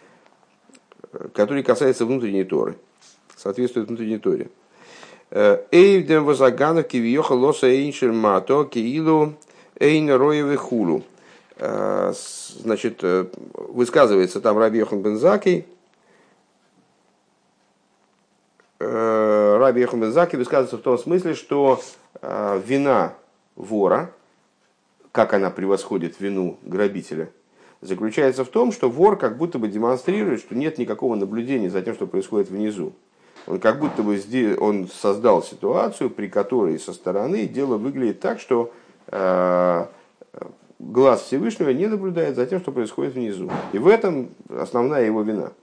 [1.34, 2.78] который касается внутренней Торы.
[3.36, 4.50] Соответствует внутренней Торе.
[5.32, 9.34] Эйвдем возаганов кивиоха лоса эйншер мато киилу
[9.80, 11.04] эйн роевы хулу.
[11.58, 13.02] Значит,
[13.54, 15.66] высказывается там Раби Йохан Бензакий,
[19.72, 21.80] Раби Йохан Заки высказывается в том смысле, что
[22.22, 23.14] э, вина
[23.56, 24.12] вора,
[25.14, 27.30] как она превосходит вину грабителя,
[27.80, 31.94] заключается в том, что вор как будто бы демонстрирует, что нет никакого наблюдения за тем,
[31.94, 32.92] что происходит внизу.
[33.48, 34.22] Он как будто бы
[34.60, 38.74] он создал ситуацию, при которой со стороны дело выглядит так, что
[39.08, 39.86] э,
[40.80, 43.50] глаз Всевышнего не наблюдает за тем, что происходит внизу.
[43.72, 45.54] И в этом основная его вина.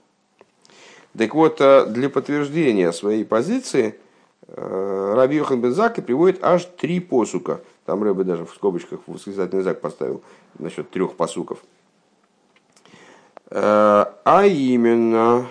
[1.17, 3.95] Так вот, э, для подтверждения своей позиции
[4.47, 7.61] э, Раби Йохан Бензаки приводит аж три посука.
[7.85, 10.21] Там Рэбе даже в скобочках восклицательный знак поставил
[10.59, 11.59] насчет трех посуков.
[13.49, 15.47] Э, а именно,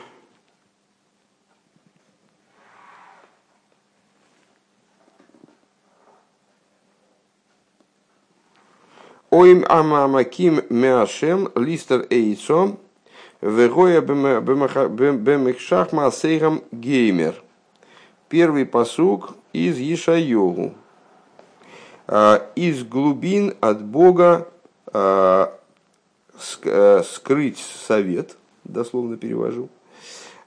[9.31, 12.79] Оим амамаким мяшем листер эйцом
[13.41, 15.93] Вегоя бемехшах
[16.73, 17.35] геймер.
[18.29, 20.75] Первый посук из Ишайогу.
[22.09, 24.49] А, из глубин от Бога
[24.93, 25.55] а,
[26.65, 29.69] э, скрыть совет, дословно перевожу,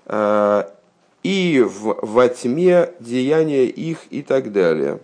[0.05, 0.73] а,
[1.21, 4.99] и в, во тьме деяния их и так далее.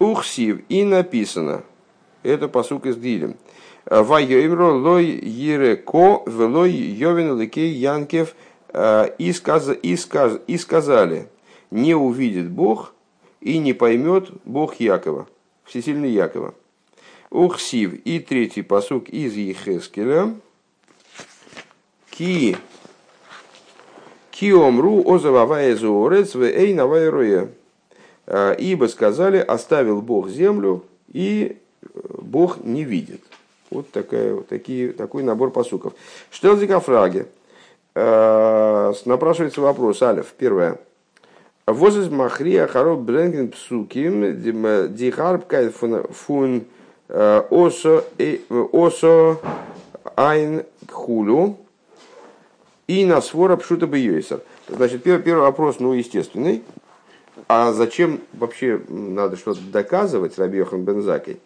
[0.00, 1.62] Ухсив, и написано,
[2.22, 3.36] это посук из Дилем,
[3.90, 8.34] Вайоимро лой ереко велой йовен лекей янкев
[8.68, 11.28] э, и, сказ, и, сказ, и сказали,
[11.70, 12.92] не увидит Бог
[13.40, 15.26] и не поймет Бог Якова,
[15.64, 16.54] всесильный Якова.
[17.30, 20.34] Ухсив и третий посук из Ехескеля.
[22.10, 22.56] Ки
[24.30, 27.50] Ки омру озававая зуорец в эй навайроя.
[28.26, 31.56] Ибо сказали, оставил Бог землю, и
[32.18, 33.22] Бог не видит.
[33.70, 35.92] Вот такая, вот такие, такой набор посуков.
[36.30, 37.26] Штелзика фраги.
[37.94, 40.02] Напрашивается вопрос.
[40.02, 40.78] Алиф, первое.
[41.66, 44.40] Возис махрия хароб бренген псуким
[44.94, 46.64] дихарбкайт фун
[47.08, 48.04] осо
[48.72, 49.36] осо
[50.16, 51.56] айн хулю
[52.86, 54.40] и на свора пшута бьёйсер.
[54.68, 56.62] Значит, первый, первый вопрос, ну, естественный.
[57.48, 61.38] А зачем вообще надо что-то доказывать Раби Йохан Бензакой?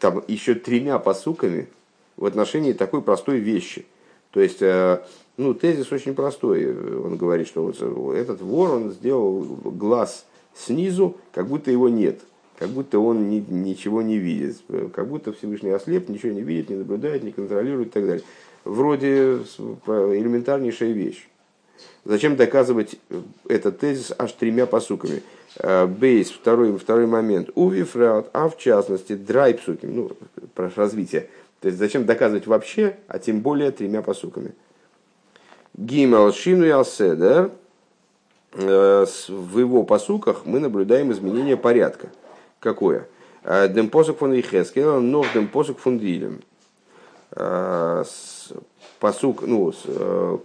[0.00, 1.68] Там еще тремя посуками
[2.16, 3.86] в отношении такой простой вещи.
[4.30, 5.02] То есть, э,
[5.36, 6.70] ну, тезис очень простой.
[6.98, 12.20] Он говорит, что вот этот вор, он сделал глаз снизу, как будто его нет.
[12.58, 14.58] Как будто он ни, ничего не видит.
[14.94, 18.24] Как будто Всевышний ослеп, ничего не видит, не наблюдает, не контролирует и так далее.
[18.64, 19.40] Вроде
[19.86, 21.28] элементарнейшая вещь.
[22.04, 22.96] Зачем доказывать
[23.48, 25.22] этот тезис аж тремя посуками?
[25.58, 27.50] Э, бейс, второй, второй момент.
[27.54, 30.10] Увифраут, а в частности, драйпсуким, ну,
[30.54, 31.28] про развитие.
[31.60, 34.52] То есть зачем доказывать вообще, а тем более тремя посуками.
[35.74, 37.50] Гимел Шину и Алседер.
[38.52, 42.08] Э, в его посуках мы наблюдаем изменение порядка.
[42.60, 43.08] Какое?
[43.42, 46.40] Э, демпосук фон Ихескел, нов демпосук фон Дилем.
[48.98, 49.72] Посук, ну,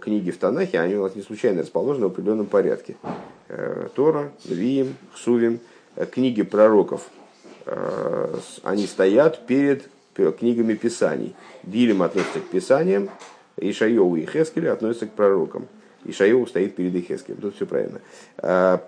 [0.00, 2.96] книги в Танахе, они у нас не случайно расположены в определенном порядке.
[3.54, 5.60] Э, Тора, Виим, Хсувим,
[5.96, 7.10] э, книги пророков,
[7.66, 11.34] э, они стоят перед книгами Писаний.
[11.62, 13.10] Дилем относится к Писаниям,
[13.58, 15.68] Ишайову и Хескеле относятся к пророкам.
[16.06, 17.42] Ишайову стоит перед Ихескелем.
[17.42, 18.00] Тут все правильно.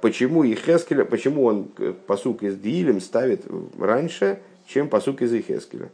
[0.01, 1.69] Почему Ихескеля, почему он
[2.07, 3.45] посук из Дилем ставит
[3.79, 5.91] раньше, чем посук из Ихескеля?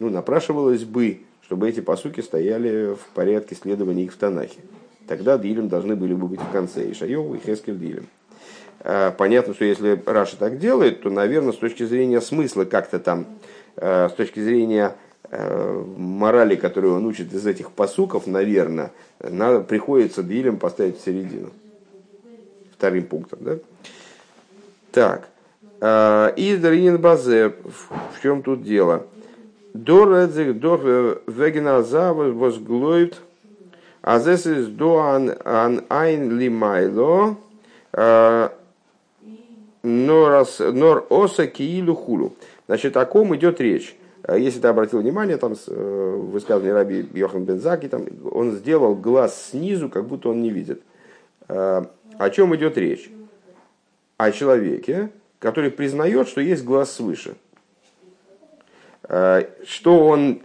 [0.00, 4.60] Ну, напрашивалось бы, чтобы эти посуки стояли в порядке следования их в Танахе.
[5.06, 6.88] Тогда Дилем должны были бы быть в конце.
[6.88, 8.06] И Шайову, и Хескель Дилем.
[8.80, 13.26] А, понятно, что если Раша так делает, то, наверное, с точки зрения смысла как-то там,
[13.76, 20.22] а, с точки зрения а, морали, которую он учит из этих посуков, наверное, надо, приходится
[20.22, 21.50] Дилем поставить в середину.
[22.76, 23.58] Вторым пунктом, да?
[24.92, 25.28] Так.
[26.36, 29.06] И Даринин Базе, в чем тут дело?
[29.72, 33.16] Дор дор вегеназа возглоит
[34.06, 35.00] а здесь из до
[35.44, 37.36] ан айн лимайло
[39.82, 42.32] нор оса киилу хулу.
[42.68, 43.96] Значит, о ком идет речь?
[44.28, 49.88] Если ты обратил внимание, там э, высказывание Раби Йохан Бензаки, там, он сделал глаз снизу,
[49.88, 50.82] как будто он не видит.
[51.48, 51.82] Э,
[52.16, 53.10] о чем идет речь?
[54.18, 57.34] О человеке, который признает, что есть глаз свыше.
[59.08, 60.42] Э, что он,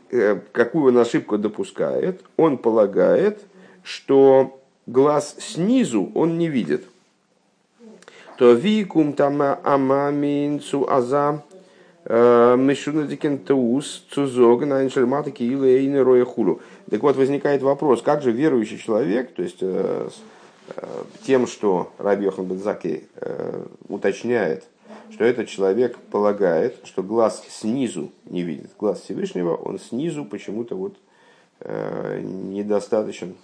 [0.52, 2.24] какую он ошибку допускает?
[2.38, 3.44] Он полагает,
[3.84, 6.86] что глаз снизу он не видит.
[8.38, 11.44] То викум там амаминцу аза
[12.06, 16.60] э, мишунадикен таус цузог на иншельматаки или роя хулу.
[16.90, 20.10] Так вот, возникает вопрос, как же верующий человек, то есть э,
[20.76, 23.04] э, тем, что Раби Йохан Бензаки
[23.88, 24.64] уточняет,
[25.12, 28.72] что этот человек полагает, что глаз снизу не видит.
[28.80, 30.96] Глаз Всевышнего, он снизу почему-то вот
[31.64, 33.36] недостаточен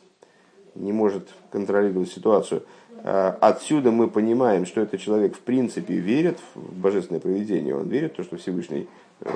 [0.79, 2.63] не может контролировать ситуацию.
[3.03, 8.13] А, отсюда мы понимаем, что этот человек в принципе верит в божественное проведение, он верит
[8.13, 8.87] в то, что Всевышний
[9.21, 9.29] э,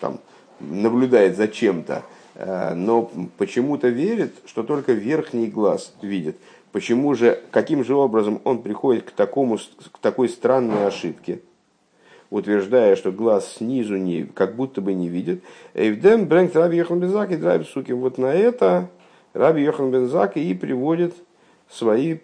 [0.00, 0.20] там,
[0.60, 2.02] наблюдает за чем-то,
[2.34, 6.36] э, но почему-то верит, что только верхний глаз видит.
[6.72, 9.58] Почему же, каким же образом он приходит к, такому,
[9.92, 11.40] к такой странной ошибке,
[12.30, 15.44] утверждая, что глаз снизу не, как будто бы не видит.
[15.74, 17.92] Эйвдем брэнк раби Йохан Безаки драйв суки.
[17.92, 18.90] Вот на это
[19.34, 21.14] Раби Йохан Бензак и приводит
[21.68, 22.18] свои,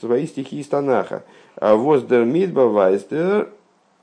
[0.00, 1.24] свои стихи из Танаха.
[1.56, 3.50] А Воздер Мидба Вайстер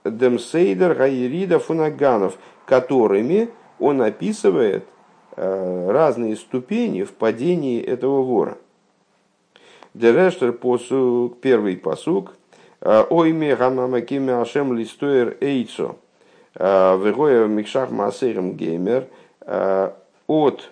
[0.04, 4.86] Демсейдер Гайрида Фунаганов, которыми он описывает
[5.36, 8.58] э, разные ступени в падении этого вора.
[9.94, 12.34] Дерештер посук, первый посук,
[12.82, 15.96] э, Ойме гамамакиме ашем листоер эйцо,
[16.56, 19.08] э, вегоя микшах маасерем геймер,
[20.28, 20.72] от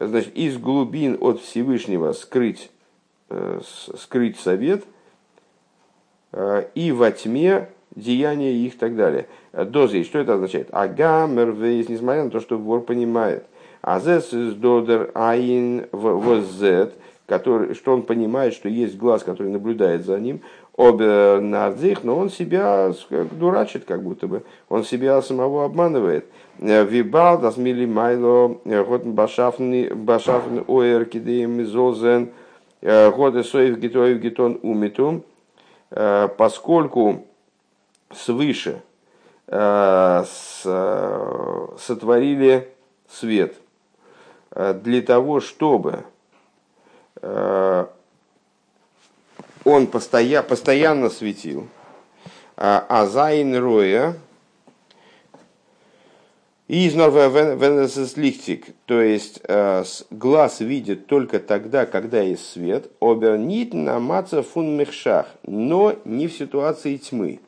[0.00, 2.70] значит, из глубин от Всевышнего скрыть,
[3.28, 3.60] э,
[3.96, 4.84] скрыть совет
[6.32, 9.26] э, и во тьме деяния их и так далее.
[9.52, 10.68] Дозы, что это означает?
[10.72, 13.44] Агамер вейс, несмотря на то, что вор понимает.
[13.82, 16.94] Азес из додер айн воззет,
[17.26, 20.40] который, что он понимает, что есть глаз, который наблюдает за ним,
[20.76, 22.92] обе нардзих, но он себя
[23.32, 26.26] дурачит как будто бы, он себя самого обманывает.
[26.60, 32.32] Вибал, das мили майло, год башафны, башафны оэр кидеем зозен,
[32.82, 35.24] годы соев гитоев гитон умитум,
[35.88, 37.24] поскольку
[38.14, 38.82] свыше
[41.78, 42.68] сотворили
[43.08, 43.54] свет
[44.54, 46.04] для того, чтобы
[49.64, 51.68] он постоя, постоянно светил.
[52.56, 54.14] А Зайн Роя
[56.70, 64.44] из лихтик, то есть э, глаз видит только тогда, когда есть свет, обернит на маца
[64.44, 67.40] фун мехшах, но не в ситуации тьмы.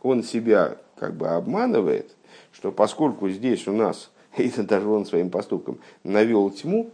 [0.00, 2.16] Он себя как бы обманывает,
[2.50, 6.90] что поскольку здесь у нас, и даже он своим поступком, навел тьму,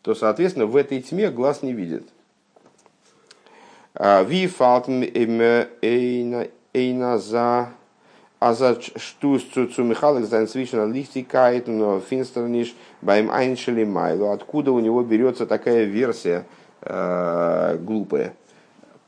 [0.00, 2.08] то, соответственно, в этой тьме глаз не видит.
[3.94, 6.48] Ви фалтм эйна
[7.18, 7.68] за
[8.40, 12.68] а за что zu Михалик sein zwischen Lichtigkeit und Finsternis
[13.02, 13.86] beim Einschele
[14.32, 16.46] Откуда у него берется такая версия
[16.82, 18.34] э, глупая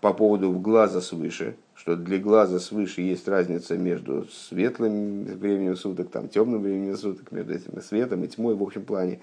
[0.00, 6.28] по поводу глаза свыше, что для глаза свыше есть разница между светлым временем суток, там,
[6.28, 9.20] темным временем суток, между этим светом и тьмой в общем плане.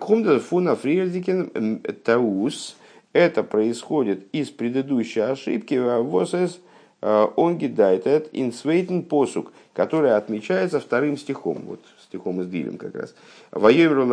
[0.00, 2.76] קומט דאס פון א פריערדיקן טעות,
[3.14, 6.71] это происходит из предыдущей ошибки, Э,
[7.02, 11.80] און געדייטעט אין צווייטן פסוק, который отмечается вторым стихом, вот
[12.12, 13.14] стихом из Теилим как раз.
[13.50, 14.06] ויאמרו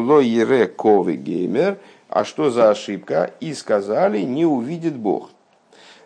[0.00, 1.78] ло ере ковы геймер,
[2.08, 3.32] а что за ошибка?
[3.40, 5.30] И сказали, не увидит Бог.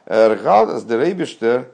[0.06, 1.66] Ргал с дрейбиштер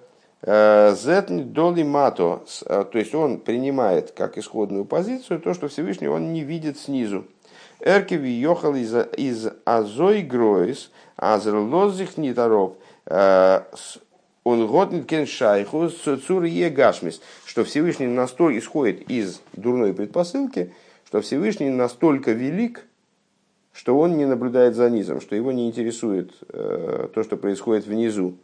[0.43, 6.07] э, зетн доли мато, э, то есть он принимает как исходную позицию то, что Всевышний
[6.07, 7.25] он не видит снизу.
[7.81, 17.21] Эркеви ехал из, из Азой Гройс, Азерлозих Нитаров– Э, он годный кен шайху цур гашмис,
[17.45, 20.73] что Всевышний настолько исходит из дурной предпосылки,
[21.07, 22.85] что Всевышний настолько велик,
[23.73, 28.37] что он не наблюдает за низом, что его не интересует э, то, что происходит внизу.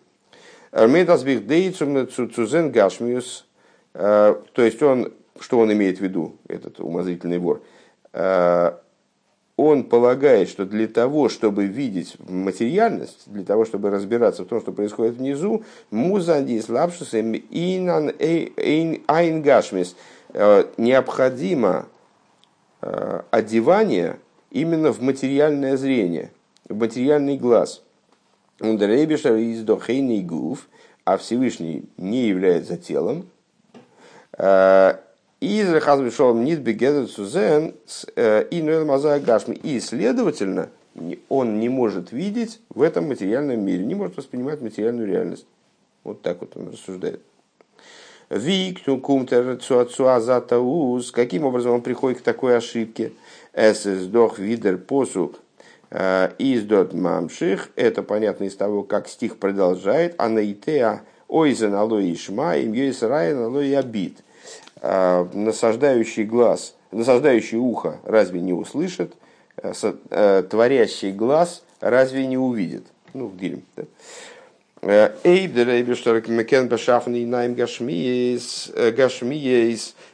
[2.72, 3.46] гашмиус,
[3.94, 7.62] э, то есть он, что он имеет в виду, этот умозрительный вор,
[8.12, 8.72] э,
[9.56, 14.72] он полагает, что для того, чтобы видеть материальность, для того, чтобы разбираться в том, что
[14.72, 18.12] происходит внизу, музандис лапшусем инан
[19.06, 19.96] айнгашмис,
[20.34, 21.86] э, необходимо
[22.82, 24.18] э, одевание
[24.50, 26.32] именно в материальное зрение,
[26.68, 27.82] в материальный глаз.
[28.60, 30.68] Ундерейбишер из дохейный гуф,
[31.04, 33.26] а Всевышний не является телом,
[34.36, 34.96] э,
[35.40, 37.74] и захазвишом нит бегедет сузен
[38.16, 39.54] и мазая гашми.
[39.54, 40.70] И, следовательно,
[41.28, 45.46] он не может видеть в этом материальном мире, не может воспринимать материальную реальность.
[46.04, 47.20] Вот так вот он рассуждает.
[48.30, 51.12] Викту кумтер цуазатауз.
[51.12, 53.12] Каким образом он приходит к такой ошибке?
[53.52, 55.38] Эсэс дох видер посук
[56.38, 57.70] из дот мамших.
[57.76, 60.14] Это понятно из того, как стих продолжает.
[60.18, 64.24] Анаитеа ойзен алой ишма им йойс райан алой абит
[64.82, 69.14] насаждающий глаз, насаждающий ухо разве не услышит,
[69.56, 69.72] а,
[70.10, 72.86] а, творящий глаз разве не увидит?
[73.14, 73.62] Ну, в Дилем.
[73.76, 73.84] Да?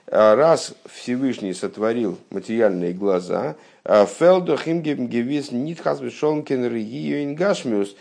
[0.07, 7.97] раз Всевышний сотворил материальные глаза, Фелдо Химгевис Нитхасбешонкен Гашмиус,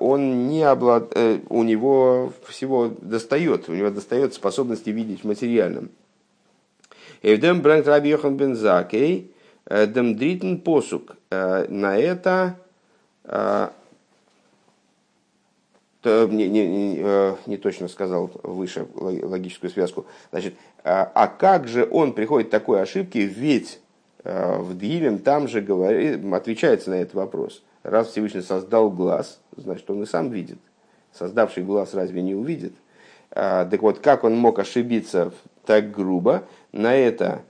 [0.00, 1.12] он не облад...
[1.14, 5.90] Э, у него всего достает, у него достает способности видеть в материальном.
[7.22, 9.30] Эвдем Бранк Раби Йохан Бензакей,
[9.66, 11.16] э, Дем Дритен Посук.
[11.30, 12.56] Э, на это
[16.04, 20.04] не, не, не, не точно сказал выше логическую связку.
[20.30, 23.83] Значит, а как же он приходит к такой ошибке, ведь Э,
[24.24, 27.62] в Дилем там же говорит, отвечается на этот вопрос.
[27.82, 30.58] Раз Всевышний создал глаз, значит, он и сам видит.
[31.12, 32.72] Создавший глаз разве не увидит?
[33.30, 35.32] А, так вот, как он мог ошибиться
[35.66, 36.44] так грубо?
[36.72, 37.42] На это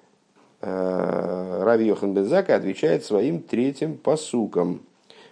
[0.61, 4.83] э, Рави Йохан Бензака отвечает своим третьим посуком.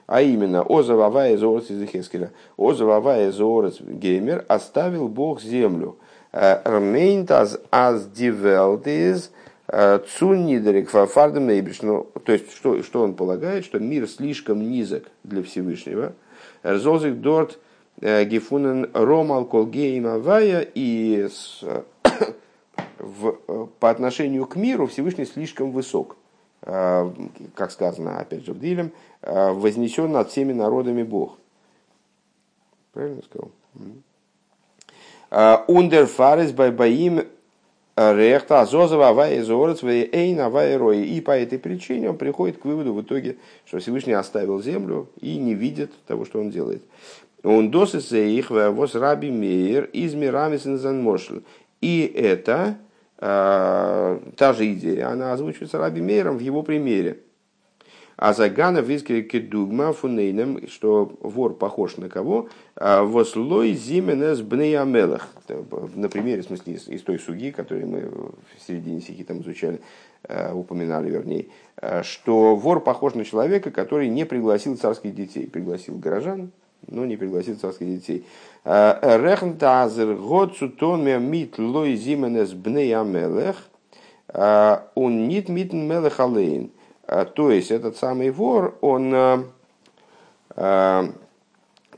[0.07, 2.33] А именно, «Озававая зорец из Ихескеля».
[2.59, 5.97] «Озававая зорец геймер оставил Бог землю».
[6.33, 9.31] «Рмейнт аз аз дивелтиз»
[9.73, 11.49] Цуннидрик фардем
[11.83, 16.13] ну, то есть что, что он полагает, что мир слишком низок для Всевышнего.
[16.63, 17.59] Рзозик дорт
[18.03, 21.65] э, гифунен ромал колгейм авая и с,
[22.99, 26.19] в, по отношению к миру Всевышний слишком высок.
[26.61, 27.11] Э,
[27.55, 28.93] как сказано, опять же, в Дилем,
[29.23, 31.39] э, вознесен над всеми народами Бог.
[32.93, 33.51] Правильно сказал?
[35.67, 37.27] Ундер фарес байбаим
[37.95, 41.05] Рехта Азозова Авая Зорец Эйн Авая Рои.
[41.05, 43.37] И по этой причине он приходит к выводу в итоге,
[43.67, 46.83] что Всевышний оставил землю и не видит того, что он делает.
[47.43, 51.41] Он досыся их воз раби мейер из мирамисензан мошл.
[51.81, 52.79] И это
[53.19, 57.19] э, та же идея, она озвучивается раби мейером в его примере.
[58.17, 62.49] А Загана вискали кедугма фунейном, что вор похож на кого?
[62.77, 65.29] А, Вослой зименес бнеямелах.
[65.95, 68.35] На примере, в смысле, из, той суги, которую мы в
[68.67, 69.81] середине стихи там изучали,
[70.29, 71.47] а, упоминали, вернее,
[71.77, 75.47] а, что вор похож на человека, который не пригласил царских детей.
[75.47, 76.51] Пригласил горожан,
[76.87, 78.27] но не пригласил царских детей.
[78.65, 83.57] Рехнтазер год цутон мит лой зименес бнеямелах.
[84.95, 86.71] Он нит митн мелех алейн.
[87.07, 89.45] А, то есть этот самый вор, он а,
[90.51, 91.13] а,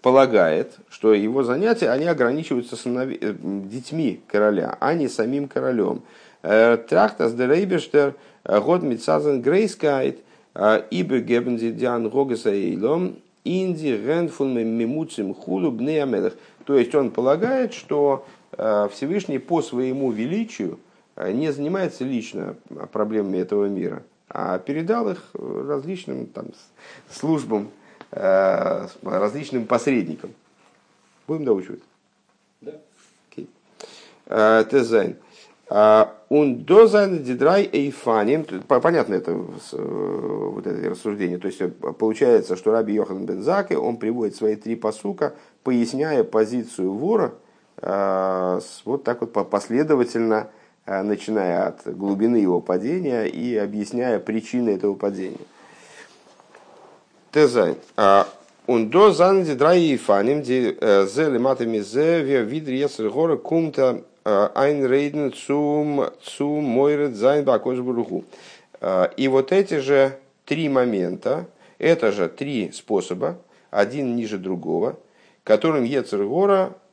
[0.00, 6.02] полагает, что его занятия, они ограничиваются сынови, э, детьми короля, а не самим королем.
[6.42, 10.20] Э, Трахтас де Рейбештер, год митсазен грейскайт,
[10.90, 16.34] ибо гебензи диан рогасаилом, инди ренфун мимуцим хулу бнеямелах.
[16.64, 20.78] То есть он полагает, что Всевышний по своему величию
[21.16, 22.56] не занимается лично
[22.92, 26.46] проблемами этого мира– а передал их различным там,
[27.10, 27.70] службам,
[28.10, 30.30] э, различным посредникам.
[31.26, 31.82] Будем доучивать?
[32.60, 32.72] Да.
[33.30, 33.48] Okay.
[34.26, 35.16] Э, Тезайн.
[36.28, 38.44] Он дозайн дидрай эйфаним.
[38.66, 41.38] Понятно это вот это рассуждение.
[41.38, 46.92] То есть э, получается, что Раби Йохан Бензаке, он приводит свои три посука, поясняя позицию
[46.92, 47.34] вора,
[47.82, 50.48] вот так вот последовательно Э,
[50.86, 55.38] начиная от глубины его падения и объясняя причины этого падения.
[57.32, 57.76] Тезай.
[58.66, 63.36] און דאס זיינען די דריי אופנים די э, זה למטה מזה ווי דער יצר הרע
[63.36, 68.24] קומט איינריידן צום צום מורד זיין בהקדוש ברוך הוא.
[69.18, 71.46] И вот эти же три момента,
[71.78, 73.38] это же три способа,
[73.70, 74.98] один ниже другого,
[75.42, 76.83] которым Ецергора Э,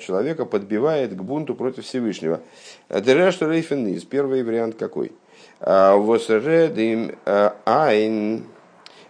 [0.00, 2.40] человека подбивает к бунту против Всевышнего.
[2.88, 5.12] דער ערשטער אופן Первый вариант какой?
[5.60, 8.44] Э, וואס ער רעדט אים э, איין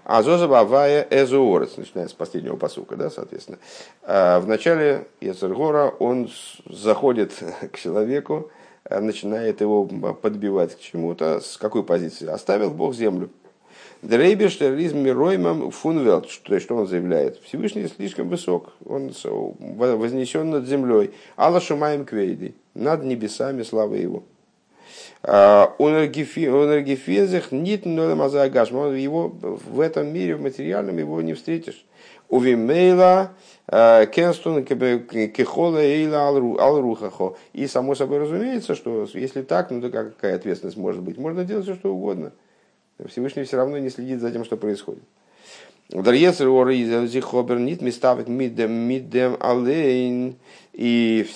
[0.05, 3.59] Азозабавая Эзуорец, начиная с последнего посука, да, соответственно.
[4.03, 6.31] В начале Ецергора он
[6.65, 7.35] заходит
[7.73, 8.51] к человеку,
[8.89, 11.41] начинает его подбивать к чему-то.
[11.41, 12.27] С какой позиции?
[12.27, 13.29] Оставил Бог землю.
[14.03, 16.29] Дрейбештерлизм мироймам фунвелт.
[16.45, 17.41] То есть, что он заявляет?
[17.43, 21.11] Всевышний слишком высок, он вознесен над землей.
[21.37, 24.23] Алла шумаем квейды, над небесами славы его.
[25.25, 28.71] А, Унергифезех нит нолемазагаш.
[28.71, 31.85] Его в этом мире, в материальном, его не встретишь.
[32.29, 33.33] Увимейла
[33.67, 37.37] а, кенстун кехола эйла алрухахо.
[37.53, 41.19] И само собой разумеется, что если так, ну то какая ответственность может быть?
[41.19, 42.31] Можно делать все, что угодно.
[43.07, 45.03] Всевышний все равно не следит за тем, что происходит.
[50.75, 51.27] И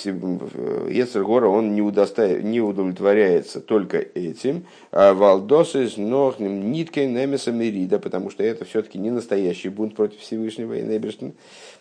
[0.90, 4.66] Ецер Гора, он не, удостоив, не удовлетворяется только этим.
[4.90, 10.20] А Валдос из Нохнем ниткой Немеса Мерида, потому что это все-таки не настоящий бунт против
[10.20, 11.32] Всевышнего и Неберштен.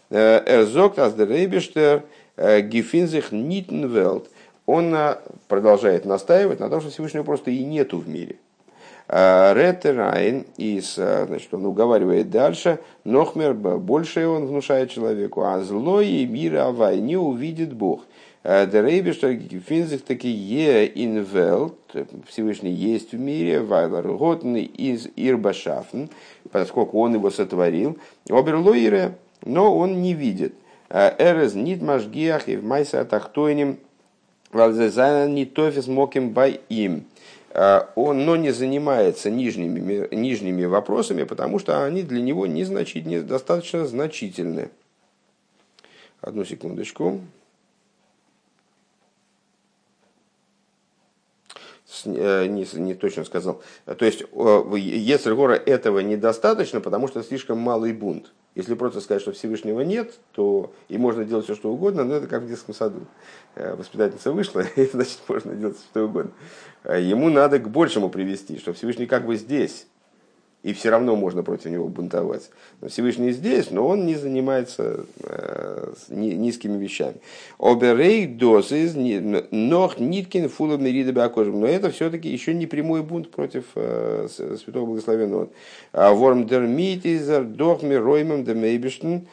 [0.10, 2.04] Э, Эрзок Аздерейбештер
[2.38, 4.30] э, Гефинзих Нитенвелд.
[4.66, 5.18] Он э,
[5.50, 8.38] продолжает настаивать на том, что Всевышнего просто и нету в мире.
[9.08, 16.72] Ретерайн, и значит, он уговаривает дальше, Нохмер, больше он внушает человеку, а зло и мира
[16.96, 18.06] не увидит Бог.
[18.44, 21.78] Дерейбе, что финзих таки е инвелт,
[22.28, 26.06] Всевышний есть в мире, вайлар готный из ирбашафн,
[26.52, 27.98] поскольку он его сотворил,
[28.30, 30.56] оберлоире, но он не видит.
[30.90, 33.78] Эрез нит машгиах и в майса тахтойним,
[34.52, 37.06] валзезайна не тофис моким бай им.
[37.54, 43.86] Э, он, но не занимается нижними, нижними вопросами, потому что они для него незначительны, достаточно
[43.86, 44.70] значительны.
[46.22, 47.22] Одну секундочку.
[52.06, 53.62] Э, не, не точно сказал.
[53.86, 54.24] То есть,
[54.78, 58.32] если гора этого недостаточно, потому что слишком малый бунт.
[58.54, 62.28] Если просто сказать, что Всевышнего нет, то и можно делать все, что угодно, но это
[62.28, 63.06] как в детском саду.
[63.56, 66.32] Э, воспитательница вышла, и значит можно делать что угодно.
[66.84, 69.88] Э, ему надо к большему привести, что Всевышний как бы здесь,
[70.64, 72.52] и все равно можно против него бунтовать.
[72.82, 77.16] Но Всевышний здесь, но он не занимается э, низкими вещами.
[77.58, 78.92] Оберей дозы
[79.52, 85.50] нох ниткин фула мерида Но это все-таки еще не прямой бунт против э, святого благословенного.
[85.94, 89.28] А Ворм дермитизер дох мироймом демейбештен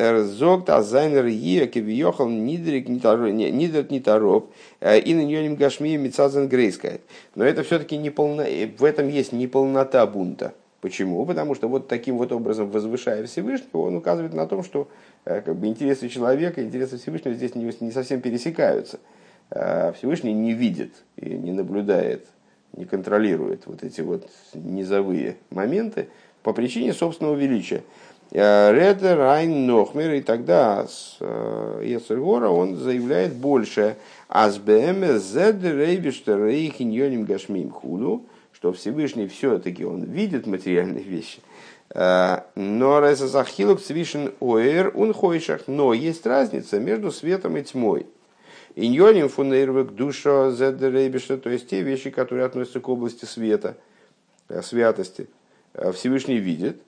[0.00, 7.02] Эрзогт азайнер ие кивиохал нидрик нидрик нитароп и на нем гашми мицазен грейскает.
[7.34, 8.44] Но это все-таки не полно,
[8.78, 10.54] в этом есть неполнота бунта.
[10.80, 11.26] Почему?
[11.26, 14.88] Потому что вот таким вот образом, возвышая Всевышнего, он указывает на том, что
[15.24, 18.98] как бы, интересы человека интересы Всевышнего здесь не, не совсем пересекаются.
[19.50, 22.26] Всевышний не видит и не наблюдает,
[22.74, 26.08] не контролирует вот эти вот низовые моменты
[26.42, 27.82] по причине собственного величия.
[28.32, 33.96] Редер, Райн, Нохмер, и тогда с Ецергора он заявляет больше.
[34.28, 41.40] Азбеме, зед, рейбиштер, рейхиньоним гашмим худу, что Всевышний все-таки он видит материальные вещи.
[41.92, 48.06] Но резазахилук свишен оэр унхойшах, но есть разница между светом и тьмой.
[48.76, 53.76] Иньоним фунейрвек душа зед, рейбиштер, то есть те вещи, которые относятся к области света,
[54.62, 55.26] святости.
[55.92, 56.80] Всевышний видит,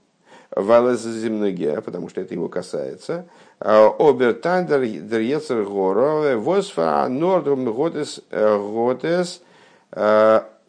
[0.54, 3.26] Валеземнеге, потому что это его касается.
[3.58, 9.40] Обертандер дерьецер горо, восфа нордом готес готес,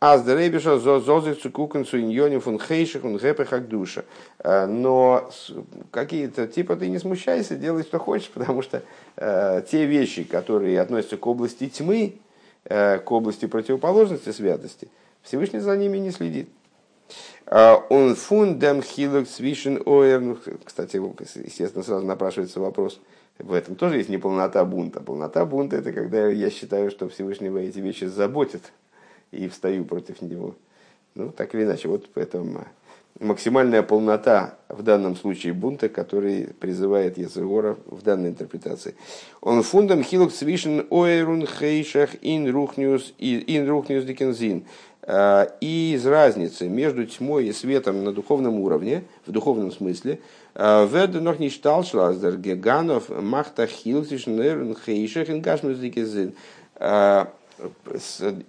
[0.04, 4.04] аз деребиша зозик цукукен суиньоне фун хейших фун гэпехак душа.
[4.44, 5.30] Но
[5.92, 8.84] какие-то, типа, ты не смущайся, делай, что хочешь, потому что
[9.16, 12.16] э, те вещи, которые относятся к области тьмы,
[12.66, 14.90] э, к области противоположности святости,
[15.22, 16.50] Всевышний за ними не следит.
[17.46, 20.22] Он фундам хилок свишен оэр.
[20.22, 20.98] Ну, кстати,
[21.46, 23.00] естественно, сразу напрашивается вопрос.
[23.40, 25.02] В этом тоже есть неполнота бунта.
[25.02, 28.62] Полнота бунта– это когда я считаю, что Всевышнего эти вещи заботят
[29.32, 30.56] и встаю против него.
[31.16, 32.66] Ну, так или иначе, вот поэтому
[33.20, 38.96] максимальная полнота в данном случае бунта, который призывает Ецегора в данной интерпретации.
[39.42, 44.66] Он фундам хилок свишен оэрун хейшах ин рухнюс ин рухнюс дикензин.
[45.06, 50.20] Э, и из разницы между тьмой и светом на духовном уровне, в духовном смысле,
[50.56, 56.34] э, Веду noch nicht Talschlazdер Геганов Махта Хилсишнерн Хейшех Ингашмуздикизин.
[56.76, 57.26] Э,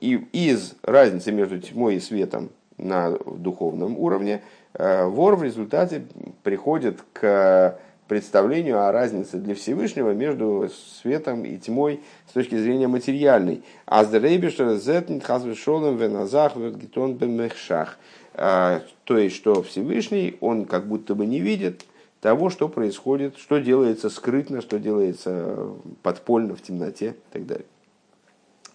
[0.01, 4.43] и из разницы между тьмой и светом на духовном уровне,
[4.73, 6.07] вор в результате
[6.43, 7.79] приходит к
[8.09, 10.69] представлению о разнице для Всевышнего между
[11.01, 13.63] светом и тьмой с точки зрения материальной.
[13.87, 17.99] Аздерейбишер зетнит хазвешолем веназах гетон бемехшах.
[18.35, 21.85] А, то есть, что Всевышний, он как будто бы не видит
[22.21, 27.67] того, что происходит, что делается скрытно, что делается подпольно в темноте и так далее.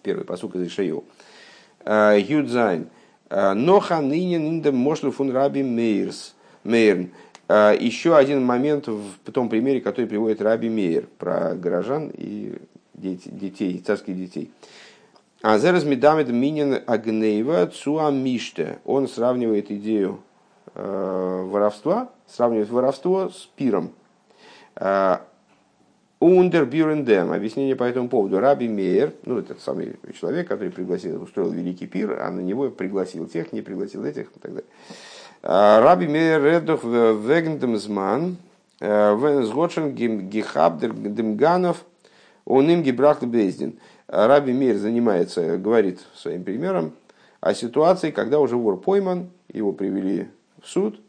[0.02, 1.04] Первый посук из Ишаю.
[1.84, 2.88] А, Юдзайн.
[3.28, 6.34] А, Ноха нынен индем фун раби мейрс.
[6.64, 7.10] Мейрн.
[7.52, 12.58] А, еще один момент в том примере, который приводит Раби Мейер про горожан и
[12.94, 14.52] детей, царских детей.
[15.42, 18.78] А зараз медамед минин агнейва цуа миште.
[18.84, 20.20] Он сравнивает идею
[20.74, 23.90] э, воровства, сравнивает воровство с пиром.
[26.20, 27.32] Ундер бюрендем.
[27.32, 28.38] Объяснение по этому поводу.
[28.38, 33.26] Раби Мейер, ну, это самый человек, который пригласил, устроил великий пир, а на него пригласил
[33.26, 34.70] тех, не пригласил этих и так далее.
[35.42, 38.36] Раби Мейер Редох Вегендемзман,
[38.80, 41.84] Венсготшен Гихабдер Демганов,
[42.44, 43.78] он им Гибрахт Бездин.
[44.06, 46.92] Раби Мейер занимается, говорит своим примером
[47.40, 50.28] о ситуации, когда уже вор пойман, его привели
[50.62, 51.00] в суд,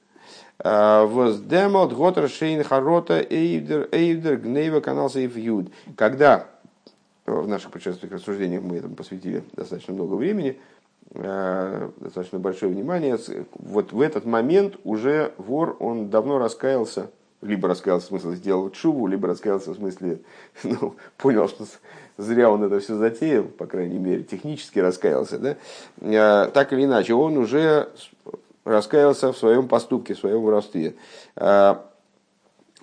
[0.63, 5.71] Воздемот Готер Шейн Харота Эйвдер Эйвдер Гнейва канал Сейф Юд.
[5.97, 6.45] Когда
[7.25, 10.80] в наших предшествующих рассуждениях мы этому посвятили достаточно много времени, Э,
[11.13, 13.17] достаточно большое внимание.
[13.53, 17.09] Вот в этот момент уже вор, он давно раскаялся,
[17.41, 20.19] либо раскаялся в смысле сделал чуву, либо раскаялся в смысле
[20.63, 21.65] ну, понял, что
[22.17, 25.37] зря он это все затеял, по крайней мере, технически раскаялся.
[25.39, 25.57] Да?
[26.01, 27.89] Э, так или иначе, он уже
[28.63, 30.95] раскаялся в своем поступке, в своем воровстве.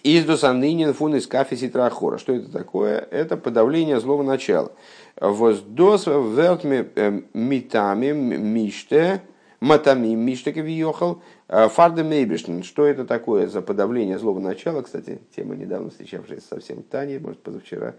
[0.05, 2.19] Издус анынин фун из кафеси трахора.
[2.19, 2.99] Что это такое?
[3.11, 4.71] Это подавление злого начала.
[5.21, 9.23] Воздос велтме э, митами миште,
[9.59, 12.63] матами миште кавиохал, э, фарда мейбишн.
[12.63, 14.83] Что это такое за подавление злого начала?
[14.83, 17.97] Кстати, тема недавно встречавшаяся совсем Тане, может, позавчера,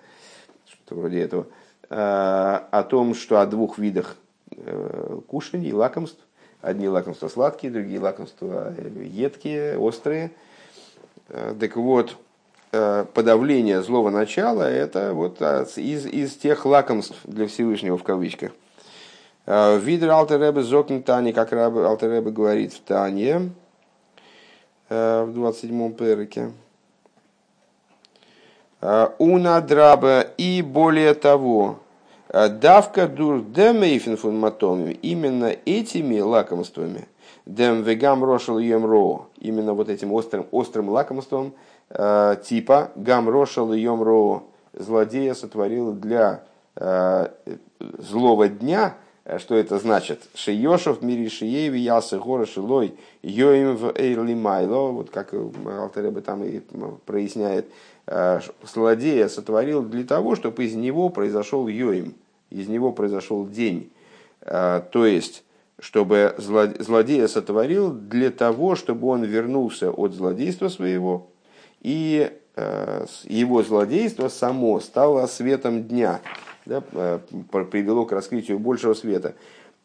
[0.66, 1.48] что-то вроде этого,
[1.90, 4.16] э, о том, что о двух видах
[5.28, 6.26] кушаний, лакомств.
[6.62, 10.32] Одни лакомства сладкие, другие лакомства едкие, острые.
[11.30, 12.18] Так вот,
[12.72, 18.52] Э, подавление злого начала– это вот а, из, из тех лакомств для Всевышнего в кавычках.
[19.48, 23.50] Э, Видер Алтеребе Зокн Тани, как Алтеребе говорит в Тане,
[24.90, 26.52] э, в 27-м перике.
[29.18, 31.80] Уна драба и более того,
[32.30, 34.42] Давка дур демейфен фун
[35.02, 37.10] Именно этими лакомствами,
[37.54, 41.54] дем вегам рошел ро, именно вот этим острым, острым лакомством,
[41.90, 43.74] э, типа гам рошел
[44.04, 44.44] ро,
[44.74, 46.44] злодея сотворил для
[46.76, 47.28] э,
[47.98, 48.96] злого дня,
[49.38, 50.22] что это значит?
[50.34, 56.62] Шиешев мири шиеви ясы гора шилой йоим в эйрли майло, вот как Алтареба там и
[57.06, 57.68] проясняет,
[58.12, 62.16] Э, злодея сотворил для того, чтобы из него произошел йоим,
[62.50, 63.92] из него произошел день.
[64.42, 65.44] Э, то есть,
[65.80, 71.32] чтобы злодея сотворил для того, чтобы он вернулся от злодейства своего,
[71.82, 76.22] и э, его злодейство само стало светом дня,
[76.66, 79.36] да, привело к раскрытию большего света.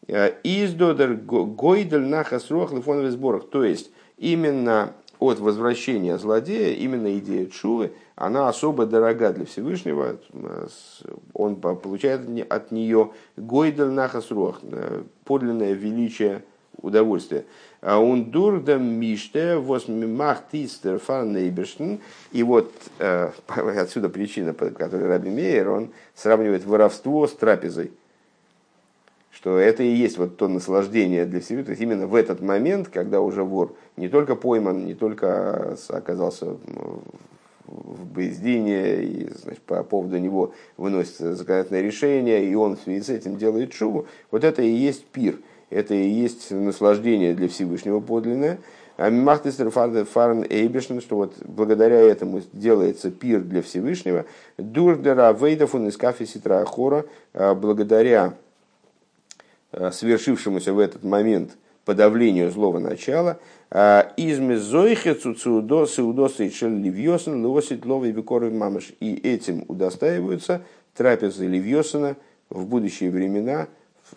[0.07, 3.49] Из додер гойдель нахас рох сборах.
[3.49, 10.17] То есть, именно от возвращения злодея, именно идея Чувы, она особо дорога для Всевышнего.
[11.33, 16.43] Он получает от нее гойдер нахасруах, э, подлинное величие
[16.81, 17.45] удовольствие.
[17.81, 21.99] А он дурдам миште восьмимах тистер фарнейберштен.
[22.31, 27.91] И вот э, отсюда причина, по которой Раби Мейер, он сравнивает воровство с трапезой
[29.31, 31.65] что это и есть вот то наслаждение для Всевышнего.
[31.65, 36.55] То есть именно в этот момент, когда уже вор не только пойман, не только оказался
[37.83, 43.09] в бездине, и значит, по поводу него выносится законодательное решение, и он в связи с
[43.09, 45.37] этим делает шубу, вот это и есть пир,
[45.69, 48.59] это и есть наслаждение для Всевышнего подлинное.
[48.97, 54.25] А Махтестер Фарн Эйбешн, что вот благодаря этому делается пир для Всевышнего.
[54.57, 58.35] Дурдера Вейдафун из Кафе Ситра Хора, а благодаря
[59.77, 63.39] Э, свершившемуся в этот момент подавлению злого начала,
[63.71, 68.93] а, изме зойхе цуцудо сеудосы ливьосен лосит ловый бекоры мамыш.
[68.99, 70.61] И этим удостаиваются
[70.95, 72.17] трапезы Ливьосена
[72.49, 73.67] в будущие времена,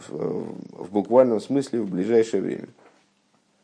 [0.08, 2.68] в буквальном смысле в ближайшее время.